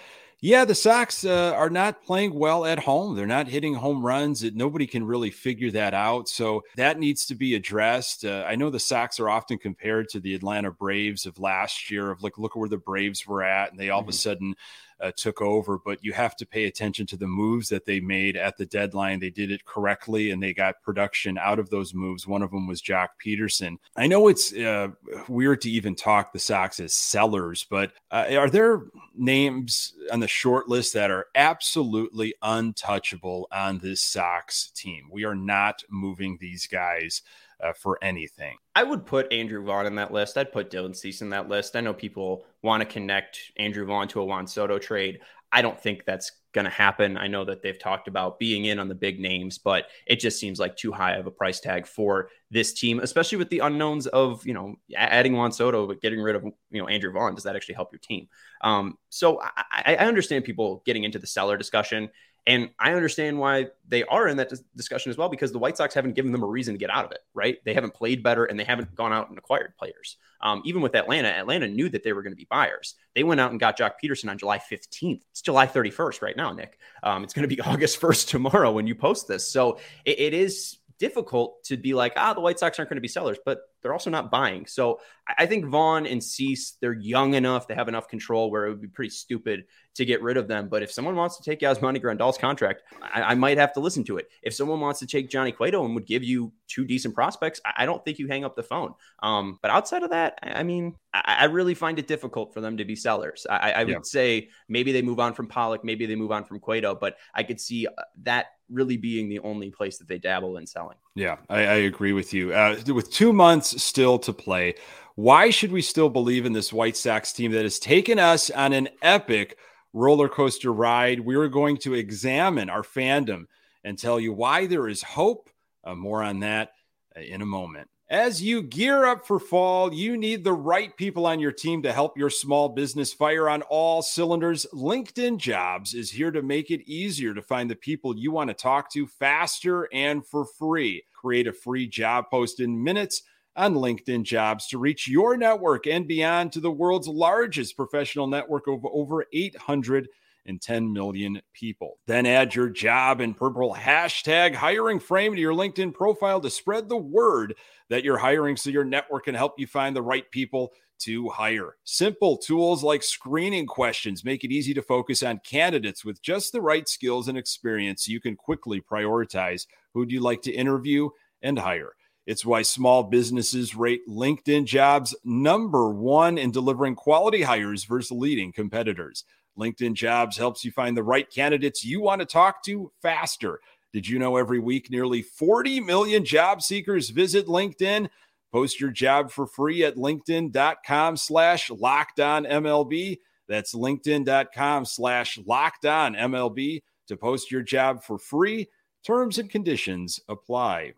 yeah, 0.45 0.65
the 0.65 0.75
Sox 0.75 1.25
uh, 1.25 1.55
are 1.57 1.71
not 1.71 2.03
playing 2.03 2.35
well 2.35 2.67
at 2.67 2.81
home. 2.81 3.15
They're 3.15 3.27
not 3.27 3.47
hitting 3.47 3.75
home 3.75 4.05
runs. 4.05 4.43
It, 4.43 4.57
nobody 4.57 4.89
can 4.89 5.05
really 5.05 5.31
figure 5.31 5.71
that 5.71 5.95
out. 5.95 6.29
So 6.29 6.63
that 6.75 6.99
needs 6.99 7.27
to 7.27 7.37
be 7.37 7.55
addressed. 7.55 8.25
Uh, 8.25 8.45
I 8.45 8.57
know 8.57 8.69
the 8.69 8.81
Sox 8.81 9.21
are 9.21 9.31
often 9.31 9.57
compared 9.57 10.09
to 10.09 10.21
the 10.21 10.35
Atlanta 10.35 10.73
Braves 10.73 11.27
of 11.27 11.39
last 11.39 11.93
year. 11.93 12.11
Of 12.11 12.25
like, 12.25 12.39
look 12.39 12.57
where 12.57 12.69
the 12.69 12.77
Braves 12.77 13.25
were 13.25 13.45
at, 13.45 13.71
and 13.71 13.79
they 13.79 13.91
all 13.91 14.01
mm-hmm. 14.01 14.09
of 14.09 14.15
a 14.15 14.19
mm-hmm. 14.19 14.31
sudden 14.31 14.55
uh, 15.03 15.11
took 15.17 15.43
over, 15.43 15.79
but 15.79 16.03
you 16.05 16.13
have 16.13 16.37
to 16.37 16.47
pay 16.47 16.65
attention 16.65 17.07
to 17.07 17.17
the 17.17 17.27
moves 17.27 17.69
that 17.69 17.85
they 17.85 18.01
made 18.01 18.37
at 18.37 18.57
the 18.57 18.67
deadline. 18.67 19.19
They 19.19 19.31
did 19.31 19.51
it 19.51 19.65
correctly 19.65 20.31
and 20.31 20.43
they 20.43 20.55
got 20.55 20.83
production 20.83 21.37
out 21.39 21.59
of 21.59 21.71
those 21.71 21.93
moves. 21.93 22.27
One 22.27 22.43
of 22.43 22.53
them 22.53 22.67
was 22.67 22.81
Joc 22.81 23.09
Pederson. 23.25 23.79
I 23.97 24.07
know 24.07 24.29
it's 24.29 24.53
uh, 24.53 24.89
weird 25.29 25.61
to 25.63 25.71
even 25.71 25.95
talk 25.95 26.33
the 26.33 26.39
Sox 26.39 26.79
as 26.79 26.95
sellers, 26.95 27.67
but 27.69 27.93
uh, 28.11 28.27
are 28.33 28.51
there 28.51 28.85
names 29.15 29.95
on 30.13 30.21
the 30.21 30.29
short 30.29 30.69
list 30.69 30.95
that 30.95 31.11
are 31.11 31.27
absolutely 31.35 32.35
untouchable 32.43 33.49
on 33.51 33.79
this 33.79 34.01
Sox 34.01 34.71
team? 34.71 35.09
We 35.11 35.25
are 35.25 35.35
not 35.35 35.83
moving 35.91 36.39
these 36.41 36.67
guys 36.67 37.23
uh, 37.63 37.73
for 37.73 37.99
anything. 38.03 38.57
I 38.75 38.83
would 38.83 39.07
put 39.07 39.33
Andrew 39.33 39.65
Vaughn 39.65 39.87
in 39.87 39.95
that 39.97 40.13
list. 40.13 40.37
I'd 40.37 40.53
put 40.53 40.71
Dylan 40.71 40.97
Cease 40.97 41.23
in 41.23 41.31
that 41.31 41.49
list. 41.49 41.77
I 41.77 41.81
know 41.81 41.95
people 41.95 42.45
want 42.63 42.81
to 42.81 42.87
connect 42.87 43.53
Andrew 43.57 43.85
Vaughn 43.85 44.09
to 44.09 44.21
a 44.21 44.25
Juan 44.25 44.47
Soto 44.47 44.79
trade. 44.79 45.21
I 45.55 45.61
don't 45.61 45.79
think 45.79 46.05
that's 46.07 46.33
going 46.53 46.65
to 46.65 46.71
happen. 46.71 47.19
I 47.19 47.27
know 47.27 47.45
that 47.45 47.63
they've 47.63 47.79
talked 47.79 48.09
about 48.09 48.39
being 48.39 48.65
in 48.65 48.79
on 48.79 48.89
the 48.89 48.95
big 48.95 49.21
names, 49.21 49.59
but 49.59 49.87
it 50.07 50.17
just 50.19 50.41
seems 50.41 50.59
like 50.59 50.77
too 50.77 50.93
high 50.93 51.17
of 51.17 51.27
a 51.27 51.31
price 51.31 51.61
tag 51.61 51.87
for 51.87 52.31
this 52.51 52.73
team, 52.73 53.01
especially 53.01 53.39
with 53.39 53.51
the 53.51 53.59
unknowns 53.61 54.07
of, 54.07 54.45
you 54.47 54.55
know, 54.55 54.77
adding 54.97 55.35
Juan 55.35 55.53
Soto, 55.53 55.87
but 55.87 56.01
getting 56.01 56.21
rid 56.21 56.37
of, 56.37 56.45
you 56.71 56.81
know, 56.81 56.89
Andrew 56.89 57.13
Vaughn. 57.13 57.35
Does 57.35 57.45
that 57.45 57.57
actually 57.57 57.75
help 57.75 57.93
your 57.93 58.01
team? 58.01 58.29
Um, 58.63 58.97
so 59.11 59.41
I, 59.43 59.97
I 59.99 60.07
understand 60.07 60.45
people 60.45 60.83
getting 60.87 61.05
into 61.05 61.19
the 61.19 61.27
seller 61.27 61.59
discussion. 61.59 62.09
And 62.47 62.71
I 62.79 62.93
understand 62.95 63.39
why 63.39 63.69
they 63.87 64.03
are 64.05 64.27
in 64.27 64.37
that 64.39 64.49
dis- 64.49 64.65
discussion 64.75 65.11
as 65.11 65.17
well, 65.17 65.29
because 65.29 65.53
the 65.53 65.59
White 65.59 65.77
Sox 65.77 65.95
haven't 65.95 66.15
given 66.15 66.33
them 66.33 66.43
a 66.43 66.47
reason 66.47 66.75
to 66.75 66.79
get 66.79 66.91
out 66.91 67.05
of 67.05 67.13
it, 67.13 67.21
right? 67.35 67.59
They 67.65 67.73
haven't 67.73 67.95
played 67.95 68.23
better 68.23 68.45
and 68.47 68.59
they 68.59 68.65
haven't 68.65 68.95
gone 68.97 69.13
out 69.13 69.29
and 69.29 69.39
acquired 69.39 69.77
players. 69.77 70.17
Um, 70.41 70.61
even 70.65 70.83
with 70.83 70.97
Atlanta, 70.97 71.29
Atlanta 71.29 71.69
knew 71.69 71.89
that 71.91 72.03
they 72.03 72.13
were 72.13 72.23
going 72.23 72.33
to 72.33 72.37
be 72.37 72.49
buyers. 72.51 72.97
They 73.15 73.23
went 73.23 73.41
out 73.41 73.53
and 73.53 73.61
got 73.61 73.79
Joc 73.79 73.93
Pederson 74.03 74.29
on 74.29 74.39
July 74.39 74.59
15th. 74.59 75.23
It's 75.31 75.43
July 75.43 75.67
31st 75.69 76.21
right 76.21 76.37
now, 76.37 76.53
Nick. 76.53 76.79
Um, 77.05 77.23
it's 77.23 77.33
going 77.33 77.49
to 77.49 77.55
be 77.55 77.61
August 77.63 78.01
1st 78.01 78.29
tomorrow 78.29 78.73
when 78.73 78.89
you 78.89 78.97
post 78.97 79.29
this. 79.29 79.49
So 79.49 79.79
it, 80.05 80.19
it 80.19 80.35
is 80.35 80.79
difficult 80.99 81.63
to 81.65 81.77
be 81.77 81.95
like, 81.95 82.15
ah, 82.17 82.35
the 82.35 82.41
White 82.41 82.59
Sox 82.59 82.79
aren't 82.79 82.89
going 82.89 82.97
to 82.97 83.03
be 83.03 83.09
sellers, 83.09 83.39
but 83.45 83.61
they're 83.83 83.93
also 83.93 84.11
not 84.11 84.31
buying. 84.31 84.67
So 84.67 85.01
I 85.39 85.47
think 85.47 85.67
Vaughn 85.67 86.07
and 86.07 86.23
Cease, 86.23 86.77
they're 86.81 86.93
young 86.93 87.35
enough, 87.35 87.69
they 87.69 87.75
have 87.75 87.89
enough 87.89 88.09
control 88.09 88.51
where 88.51 88.67
it 88.67 88.71
would 88.71 88.81
be 88.81 88.89
pretty 88.89 89.11
stupid 89.11 89.65
to 89.95 90.05
get 90.05 90.23
rid 90.23 90.37
of 90.37 90.49
them. 90.49 90.69
But 90.69 90.83
if 90.83 90.91
someone 90.91 91.17
wants 91.17 91.37
to 91.37 91.43
take 91.43 91.61
Yasmani 91.61 92.01
Grandal's 92.01 92.39
contract, 92.39 92.83
I, 93.03 93.23
I, 93.23 93.35
might 93.35 93.59
have 93.59 93.73
to 93.75 93.81
listen 93.81 94.05
to 94.05 94.17
it. 94.17 94.29
If 94.43 94.55
someone 94.55 94.81
wants 94.81 95.01
to 95.01 95.07
take 95.07 95.29
Johnny 95.29 95.53
Cueto 95.53 95.85
and 95.85 95.95
would 95.95 96.07
give 96.07 96.25
you 96.25 96.53
two 96.67 96.85
decent 96.85 97.15
prospects, 97.15 97.61
I, 97.65 97.83
I 97.83 97.87
don't 97.87 98.03
think 98.05 98.19
you 98.19 98.27
hang 98.27 98.45
up 98.45 98.57
the 98.57 98.63
phone. 98.63 98.95
Um, 99.23 99.59
but 99.61 99.71
outside 99.71 100.03
of 100.03 100.11
that, 100.11 100.39
I, 100.43 100.61
I 100.61 100.63
mean, 100.63 100.95
I, 101.13 101.45
really 101.45 101.75
find 101.75 101.99
it 101.99 102.07
difficult 102.07 102.55
for 102.55 102.63
them 102.63 102.79
to 102.79 102.85
be 102.87 102.97
sellers. 102.97 103.47
I, 103.49 103.85
would 103.85 103.93
yeah. 103.93 103.99
say 104.03 104.49
maybe 104.69 104.93
they 104.93 105.03
move 105.03 105.21
on 105.21 105.35
from 105.35 105.47
Pollock, 105.47 105.85
maybe 105.85 106.07
they 106.07 106.17
move 106.17 106.33
on 106.33 106.45
from 106.45 106.59
Cueto, 106.59 106.95
but 106.95 107.17
I 107.35 107.43
could 107.43 107.61
see 107.61 107.87
uh, 107.87 107.91
that 108.23 108.47
really 108.71 108.97
being 108.97 109.29
the 109.29 109.41
only 109.41 109.71
place 109.71 109.99
that 109.99 110.09
they 110.09 110.19
dabble 110.19 110.57
in 110.57 110.67
selling. 110.67 110.97
Yeah, 111.15 111.37
I, 111.49 111.59
I 111.61 111.75
agree 111.75 112.13
with 112.13 112.33
you. 112.33 112.53
Uh, 112.55 112.77
with 112.89 113.13
two 113.13 113.33
months 113.33 113.83
still 113.83 114.19
to 114.21 114.33
play, 114.33 114.77
why 115.15 115.51
should 115.51 115.73
we 115.73 115.83
still 115.83 116.09
believe 116.09 116.47
in 116.47 116.53
this 116.55 116.73
White 116.73 116.97
Sox 116.97 117.33
team 117.33 117.53
that 117.53 117.65
has 117.65 117.79
taken 117.79 118.19
us 118.19 118.51
on 118.51 118.73
an 118.73 118.89
epic 119.03 119.59
roller 119.93 120.29
coaster 120.29 120.73
ride? 120.73 121.21
We're 121.21 121.49
going 121.49 121.77
to 121.79 121.95
examine 121.95 122.71
our 122.71 122.83
fandom 122.83 123.45
and 123.85 123.99
tell 123.99 124.19
you 124.19 124.33
why 124.33 124.67
there 124.67 124.89
is 124.89 125.03
hope. 125.03 125.51
Uh, 125.85 125.95
more 125.97 126.23
on 126.23 126.41
that 126.41 126.71
uh, 127.17 127.21
in 127.21 127.43
a 127.43 127.47
moment. 127.47 127.91
As 128.13 128.43
you 128.43 128.63
gear 128.63 129.07
up 129.07 129.27
for 129.27 129.39
fall, 129.39 129.95
you 129.95 130.19
need 130.19 130.45
the 130.45 130.53
right 130.53 130.95
people 130.99 131.25
on 131.27 131.41
your 131.41 131.51
team 131.51 131.81
to 131.83 131.95
help 131.95 132.19
your 132.19 132.29
small 132.29 132.69
business 132.69 133.11
fire 133.11 133.49
on 133.49 133.63
all 133.63 134.03
cylinders. 134.03 134.67
LinkedIn 134.75 135.39
Jobs 135.39 135.95
is 135.95 136.11
here 136.11 136.31
to 136.31 136.43
make 136.43 136.71
it 136.71 136.87
easier 136.87 137.33
to 137.33 137.41
find 137.41 137.71
the 137.71 137.75
people 137.75 138.15
you 138.15 138.31
want 138.31 138.51
to 138.51 138.55
talk 138.55 138.93
to 138.93 139.07
faster 139.07 139.89
and 139.95 140.27
for 140.27 140.45
free. 140.45 141.05
Create 141.15 141.47
a 141.47 141.55
free 141.55 141.89
job 141.89 142.27
post 142.31 142.61
in 142.61 142.85
minutes 142.85 143.23
on 143.57 143.77
LinkedIn 143.77 144.25
Jobs 144.25 144.67
to 144.67 144.77
reach 144.77 145.09
your 145.09 145.39
network 145.39 145.87
and 145.87 146.07
beyond 146.07 146.53
to 146.53 146.61
the 146.61 146.71
world's 146.71 147.09
largest 147.09 147.79
professional 147.79 148.27
network 148.27 148.67
of 148.67 148.85
over 148.85 149.25
800 149.33 150.09
and 150.47 150.61
10 150.61 150.93
million 150.93 151.41
people. 151.53 151.99
Then 152.07 152.27
add 152.27 152.55
your 152.55 152.69
job 152.69 153.21
and 153.21 153.37
purple 153.37 153.75
hashtag 153.75 154.55
hiring 154.55 155.01
frame 155.01 155.35
to 155.35 155.41
your 155.41 155.55
LinkedIn 155.55 155.95
profile 155.95 156.41
to 156.41 156.51
spread 156.51 156.89
the 156.89 156.97
word 156.97 157.55
that 157.91 158.05
you're 158.05 158.19
hiring 158.19 158.57
so 158.57 158.71
your 158.71 158.85
network 158.85 159.25
can 159.25 159.35
help 159.35 159.59
you 159.59 159.67
find 159.67 159.95
the 159.95 160.03
right 160.03 160.31
people 160.31 160.73
to 161.01 161.29
hire. 161.31 161.77
Simple 161.85 162.37
tools 162.37 162.85
like 162.85 163.03
screening 163.03 163.67
questions 163.67 164.25
make 164.25 164.45
it 164.45 164.53
easy 164.53 164.73
to 164.75 164.83
focus 164.83 165.23
on 165.23 165.41
candidates 165.45 166.05
with 166.05 166.23
just 166.23 166.53
the 166.53 166.61
right 166.61 166.89
skills 166.89 167.29
and 167.29 167.37
experience 167.37 168.05
so 168.05 168.13
you 168.13 168.21
can 168.21 168.37
quickly 168.37 168.81
prioritize 168.81 169.67
who 169.95 170.07
do 170.07 170.15
you 170.15 170.21
like 170.21 170.43
to 170.43 170.53
interview 170.53 171.09
and 171.43 171.59
hire. 171.59 171.95
It's 172.25 172.47
why 172.47 172.63
small 172.63 173.03
businesses 173.03 173.75
rate 173.75 174.03
LinkedIn 174.09 174.65
jobs 174.65 175.15
number 175.25 175.91
one 175.91 176.39
in 176.39 176.53
delivering 176.53 176.95
quality 176.95 177.43
hires 177.43 177.85
versus 177.85 178.13
leading 178.13 178.53
competitors. 178.53 179.25
LinkedIn 179.59 179.95
Jobs 179.95 180.37
helps 180.37 180.65
you 180.65 180.71
find 180.71 180.97
the 180.97 181.03
right 181.03 181.29
candidates 181.31 181.85
you 181.85 182.01
want 182.01 182.21
to 182.21 182.27
talk 182.27 182.63
to 182.65 182.91
faster. 183.03 183.61
Did 183.93 184.09
you 184.09 184.19
know 184.19 184.37
every 184.37 184.59
week 184.59 184.91
nearly 184.91 185.23
40 185.23 185.81
million 185.81 186.25
job 186.25 186.63
seekers 186.63 187.11
visit 187.11 187.47
LinkedIn? 187.47 188.09
Post 188.53 188.81
your 188.81 188.91
job 188.91 189.31
for 189.31 189.47
free 189.47 189.85
at 189.85 189.97
linkedin.com 189.97 191.17
slash 191.17 191.71
MLB. 191.71 193.19
That's 193.49 193.75
linkedin.com 193.75 194.85
slash 194.85 195.39
MLB 195.39 196.83
to 197.09 197.17
post 197.17 197.51
your 197.51 197.63
job 197.63 198.03
for 198.03 198.19
free. 198.19 198.69
Terms 199.05 199.39
and 199.39 199.51
conditions 199.51 200.21
apply. 200.29 200.95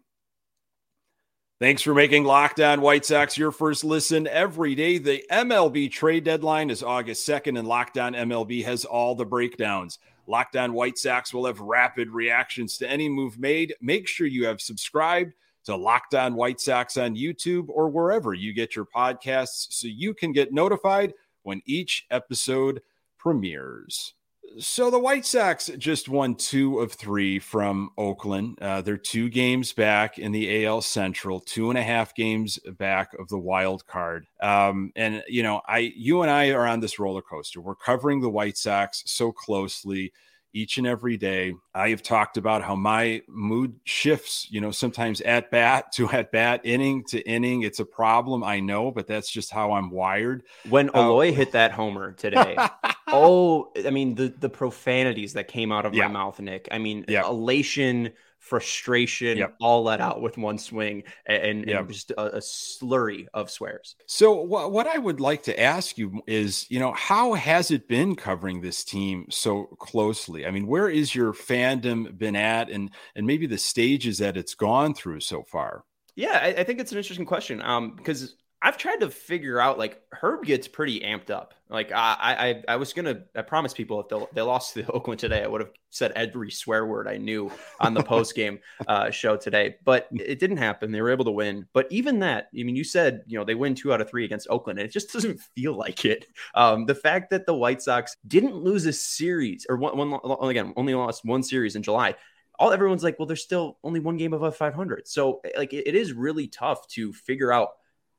Thanks 1.64 1.80
for 1.80 1.94
making 1.94 2.24
Locked 2.24 2.60
On 2.60 2.82
White 2.82 3.06
Sox 3.06 3.38
your 3.38 3.50
first 3.50 3.84
listen 3.84 4.26
every 4.26 4.74
day. 4.74 4.98
The 4.98 5.24
MLB 5.30 5.90
trade 5.90 6.22
deadline 6.22 6.68
is 6.68 6.82
August 6.82 7.26
2nd, 7.26 7.58
and 7.58 7.66
Locked 7.66 7.96
On 7.96 8.12
MLB 8.12 8.62
has 8.66 8.84
all 8.84 9.14
the 9.14 9.24
breakdowns. 9.24 9.98
Locked 10.26 10.56
On 10.56 10.74
White 10.74 10.98
Sox 10.98 11.32
will 11.32 11.46
have 11.46 11.60
rapid 11.60 12.10
reactions 12.10 12.76
to 12.76 12.90
any 12.90 13.08
move 13.08 13.38
made. 13.38 13.74
Make 13.80 14.06
sure 14.06 14.26
you 14.26 14.44
have 14.44 14.60
subscribed 14.60 15.32
to 15.64 15.74
Locked 15.74 16.14
On 16.14 16.34
White 16.34 16.60
Sox 16.60 16.98
on 16.98 17.16
YouTube 17.16 17.70
or 17.70 17.88
wherever 17.88 18.34
you 18.34 18.52
get 18.52 18.76
your 18.76 18.84
podcasts 18.84 19.68
so 19.70 19.88
you 19.88 20.12
can 20.12 20.32
get 20.32 20.52
notified 20.52 21.14
when 21.44 21.62
each 21.64 22.04
episode 22.10 22.82
premieres. 23.16 24.12
So 24.58 24.90
the 24.90 24.98
White 24.98 25.26
Sox 25.26 25.70
just 25.78 26.08
won 26.08 26.36
two 26.36 26.78
of 26.78 26.92
three 26.92 27.38
from 27.38 27.90
Oakland. 27.98 28.58
Uh, 28.60 28.82
they're 28.82 28.96
two 28.96 29.28
games 29.28 29.72
back 29.72 30.18
in 30.18 30.30
the 30.30 30.64
AL 30.64 30.82
Central, 30.82 31.40
two 31.40 31.70
and 31.70 31.78
a 31.78 31.82
half 31.82 32.14
games 32.14 32.58
back 32.78 33.14
of 33.18 33.28
the 33.28 33.38
wild 33.38 33.86
card. 33.86 34.26
Um, 34.40 34.92
and 34.94 35.24
you 35.28 35.42
know, 35.42 35.60
I, 35.66 35.92
you 35.96 36.22
and 36.22 36.30
I 36.30 36.50
are 36.50 36.66
on 36.66 36.80
this 36.80 36.98
roller 36.98 37.22
coaster. 37.22 37.60
We're 37.60 37.74
covering 37.74 38.20
the 38.20 38.30
White 38.30 38.56
Sox 38.56 39.02
so 39.06 39.32
closely 39.32 40.12
each 40.54 40.78
and 40.78 40.86
every 40.86 41.16
day. 41.16 41.54
I 41.74 41.90
have 41.90 42.02
talked 42.02 42.36
about 42.36 42.62
how 42.62 42.76
my 42.76 43.22
mood 43.28 43.74
shifts, 43.84 44.46
you 44.50 44.60
know, 44.60 44.70
sometimes 44.70 45.20
at 45.20 45.50
bat 45.50 45.92
to 45.94 46.08
at 46.08 46.32
bat, 46.32 46.62
inning 46.64 47.04
to 47.08 47.20
inning. 47.28 47.62
It's 47.62 47.80
a 47.80 47.84
problem, 47.84 48.42
I 48.42 48.60
know, 48.60 48.90
but 48.90 49.06
that's 49.06 49.30
just 49.30 49.50
how 49.50 49.72
I'm 49.72 49.90
wired. 49.90 50.44
When 50.68 50.88
uh, 50.90 51.00
Eloy 51.00 51.32
hit 51.32 51.52
that 51.52 51.72
homer 51.72 52.12
today, 52.12 52.56
oh, 53.08 53.72
I 53.84 53.90
mean, 53.90 54.14
the 54.14 54.28
the 54.28 54.48
profanities 54.48 55.34
that 55.34 55.48
came 55.48 55.72
out 55.72 55.84
of 55.84 55.94
yeah. 55.94 56.06
my 56.06 56.12
mouth, 56.12 56.40
Nick. 56.40 56.68
I 56.70 56.78
mean, 56.78 57.04
yeah. 57.08 57.26
elation, 57.26 58.12
frustration 58.44 59.38
yep. 59.38 59.54
all 59.58 59.82
let 59.82 60.02
out 60.02 60.20
with 60.20 60.36
one 60.36 60.58
swing 60.58 61.02
and, 61.24 61.68
and 61.68 61.88
just 61.88 62.10
a, 62.10 62.36
a, 62.36 62.40
slurry 62.40 63.26
of 63.32 63.50
swears. 63.50 63.96
So 64.06 64.44
wh- 64.44 64.70
what 64.70 64.86
I 64.86 64.98
would 64.98 65.18
like 65.18 65.44
to 65.44 65.58
ask 65.58 65.96
you 65.96 66.20
is, 66.26 66.66
you 66.70 66.78
know, 66.78 66.92
how 66.92 67.32
has 67.32 67.70
it 67.70 67.88
been 67.88 68.14
covering 68.14 68.60
this 68.60 68.84
team 68.84 69.26
so 69.30 69.64
closely? 69.78 70.44
I 70.44 70.50
mean, 70.50 70.66
where 70.66 70.90
is 70.90 71.14
your 71.14 71.32
fandom 71.32 72.16
been 72.18 72.36
at 72.36 72.68
and 72.68 72.90
and 73.16 73.26
maybe 73.26 73.46
the 73.46 73.56
stages 73.56 74.18
that 74.18 74.36
it's 74.36 74.54
gone 74.54 74.92
through 74.92 75.20
so 75.20 75.42
far? 75.44 75.84
Yeah, 76.14 76.38
I, 76.40 76.48
I 76.48 76.64
think 76.64 76.80
it's 76.80 76.92
an 76.92 76.98
interesting 76.98 77.26
question. 77.26 77.62
Um, 77.62 77.96
because 77.96 78.36
I've 78.64 78.78
tried 78.78 79.00
to 79.00 79.10
figure 79.10 79.60
out 79.60 79.78
like 79.78 80.00
Herb 80.10 80.42
gets 80.46 80.66
pretty 80.66 81.00
amped 81.00 81.28
up. 81.28 81.52
Like 81.68 81.92
I, 81.92 82.62
I, 82.66 82.72
I 82.72 82.76
was 82.76 82.94
gonna, 82.94 83.24
I 83.36 83.42
promised 83.42 83.76
people 83.76 84.00
if 84.00 84.08
they, 84.08 84.18
they 84.32 84.40
lost 84.40 84.72
to 84.72 84.86
Oakland 84.90 85.20
today, 85.20 85.44
I 85.44 85.46
would 85.46 85.60
have 85.60 85.70
said 85.90 86.12
every 86.16 86.50
swear 86.50 86.86
word 86.86 87.06
I 87.06 87.18
knew 87.18 87.52
on 87.78 87.92
the 87.92 88.02
post 88.02 88.34
game 88.34 88.60
uh, 88.88 89.10
show 89.10 89.36
today, 89.36 89.76
but 89.84 90.08
it 90.12 90.38
didn't 90.38 90.56
happen. 90.56 90.92
They 90.92 91.02
were 91.02 91.10
able 91.10 91.26
to 91.26 91.30
win. 91.30 91.66
But 91.74 91.88
even 91.90 92.20
that, 92.20 92.48
I 92.58 92.62
mean, 92.62 92.74
you 92.74 92.84
said 92.84 93.22
you 93.26 93.38
know 93.38 93.44
they 93.44 93.54
win 93.54 93.74
two 93.74 93.92
out 93.92 94.00
of 94.00 94.08
three 94.08 94.24
against 94.24 94.46
Oakland, 94.48 94.78
and 94.78 94.88
it 94.88 94.92
just 94.92 95.12
doesn't 95.12 95.40
feel 95.54 95.76
like 95.76 96.06
it. 96.06 96.24
Um, 96.54 96.86
the 96.86 96.94
fact 96.94 97.28
that 97.30 97.44
the 97.44 97.54
White 97.54 97.82
Sox 97.82 98.16
didn't 98.26 98.56
lose 98.56 98.86
a 98.86 98.94
series 98.94 99.66
or 99.68 99.76
one, 99.76 99.98
one 99.98 100.50
again 100.50 100.72
only 100.76 100.94
lost 100.94 101.22
one 101.22 101.42
series 101.42 101.76
in 101.76 101.82
July 101.82 102.14
all 102.56 102.72
everyone's 102.72 103.02
like, 103.02 103.18
well, 103.18 103.26
there's 103.26 103.42
still 103.42 103.78
only 103.82 103.98
one 103.98 104.16
game 104.16 104.32
above 104.32 104.56
500. 104.56 105.08
So 105.08 105.40
like 105.56 105.72
it, 105.72 105.88
it 105.88 105.96
is 105.96 106.12
really 106.12 106.46
tough 106.46 106.86
to 106.90 107.12
figure 107.12 107.52
out 107.52 107.70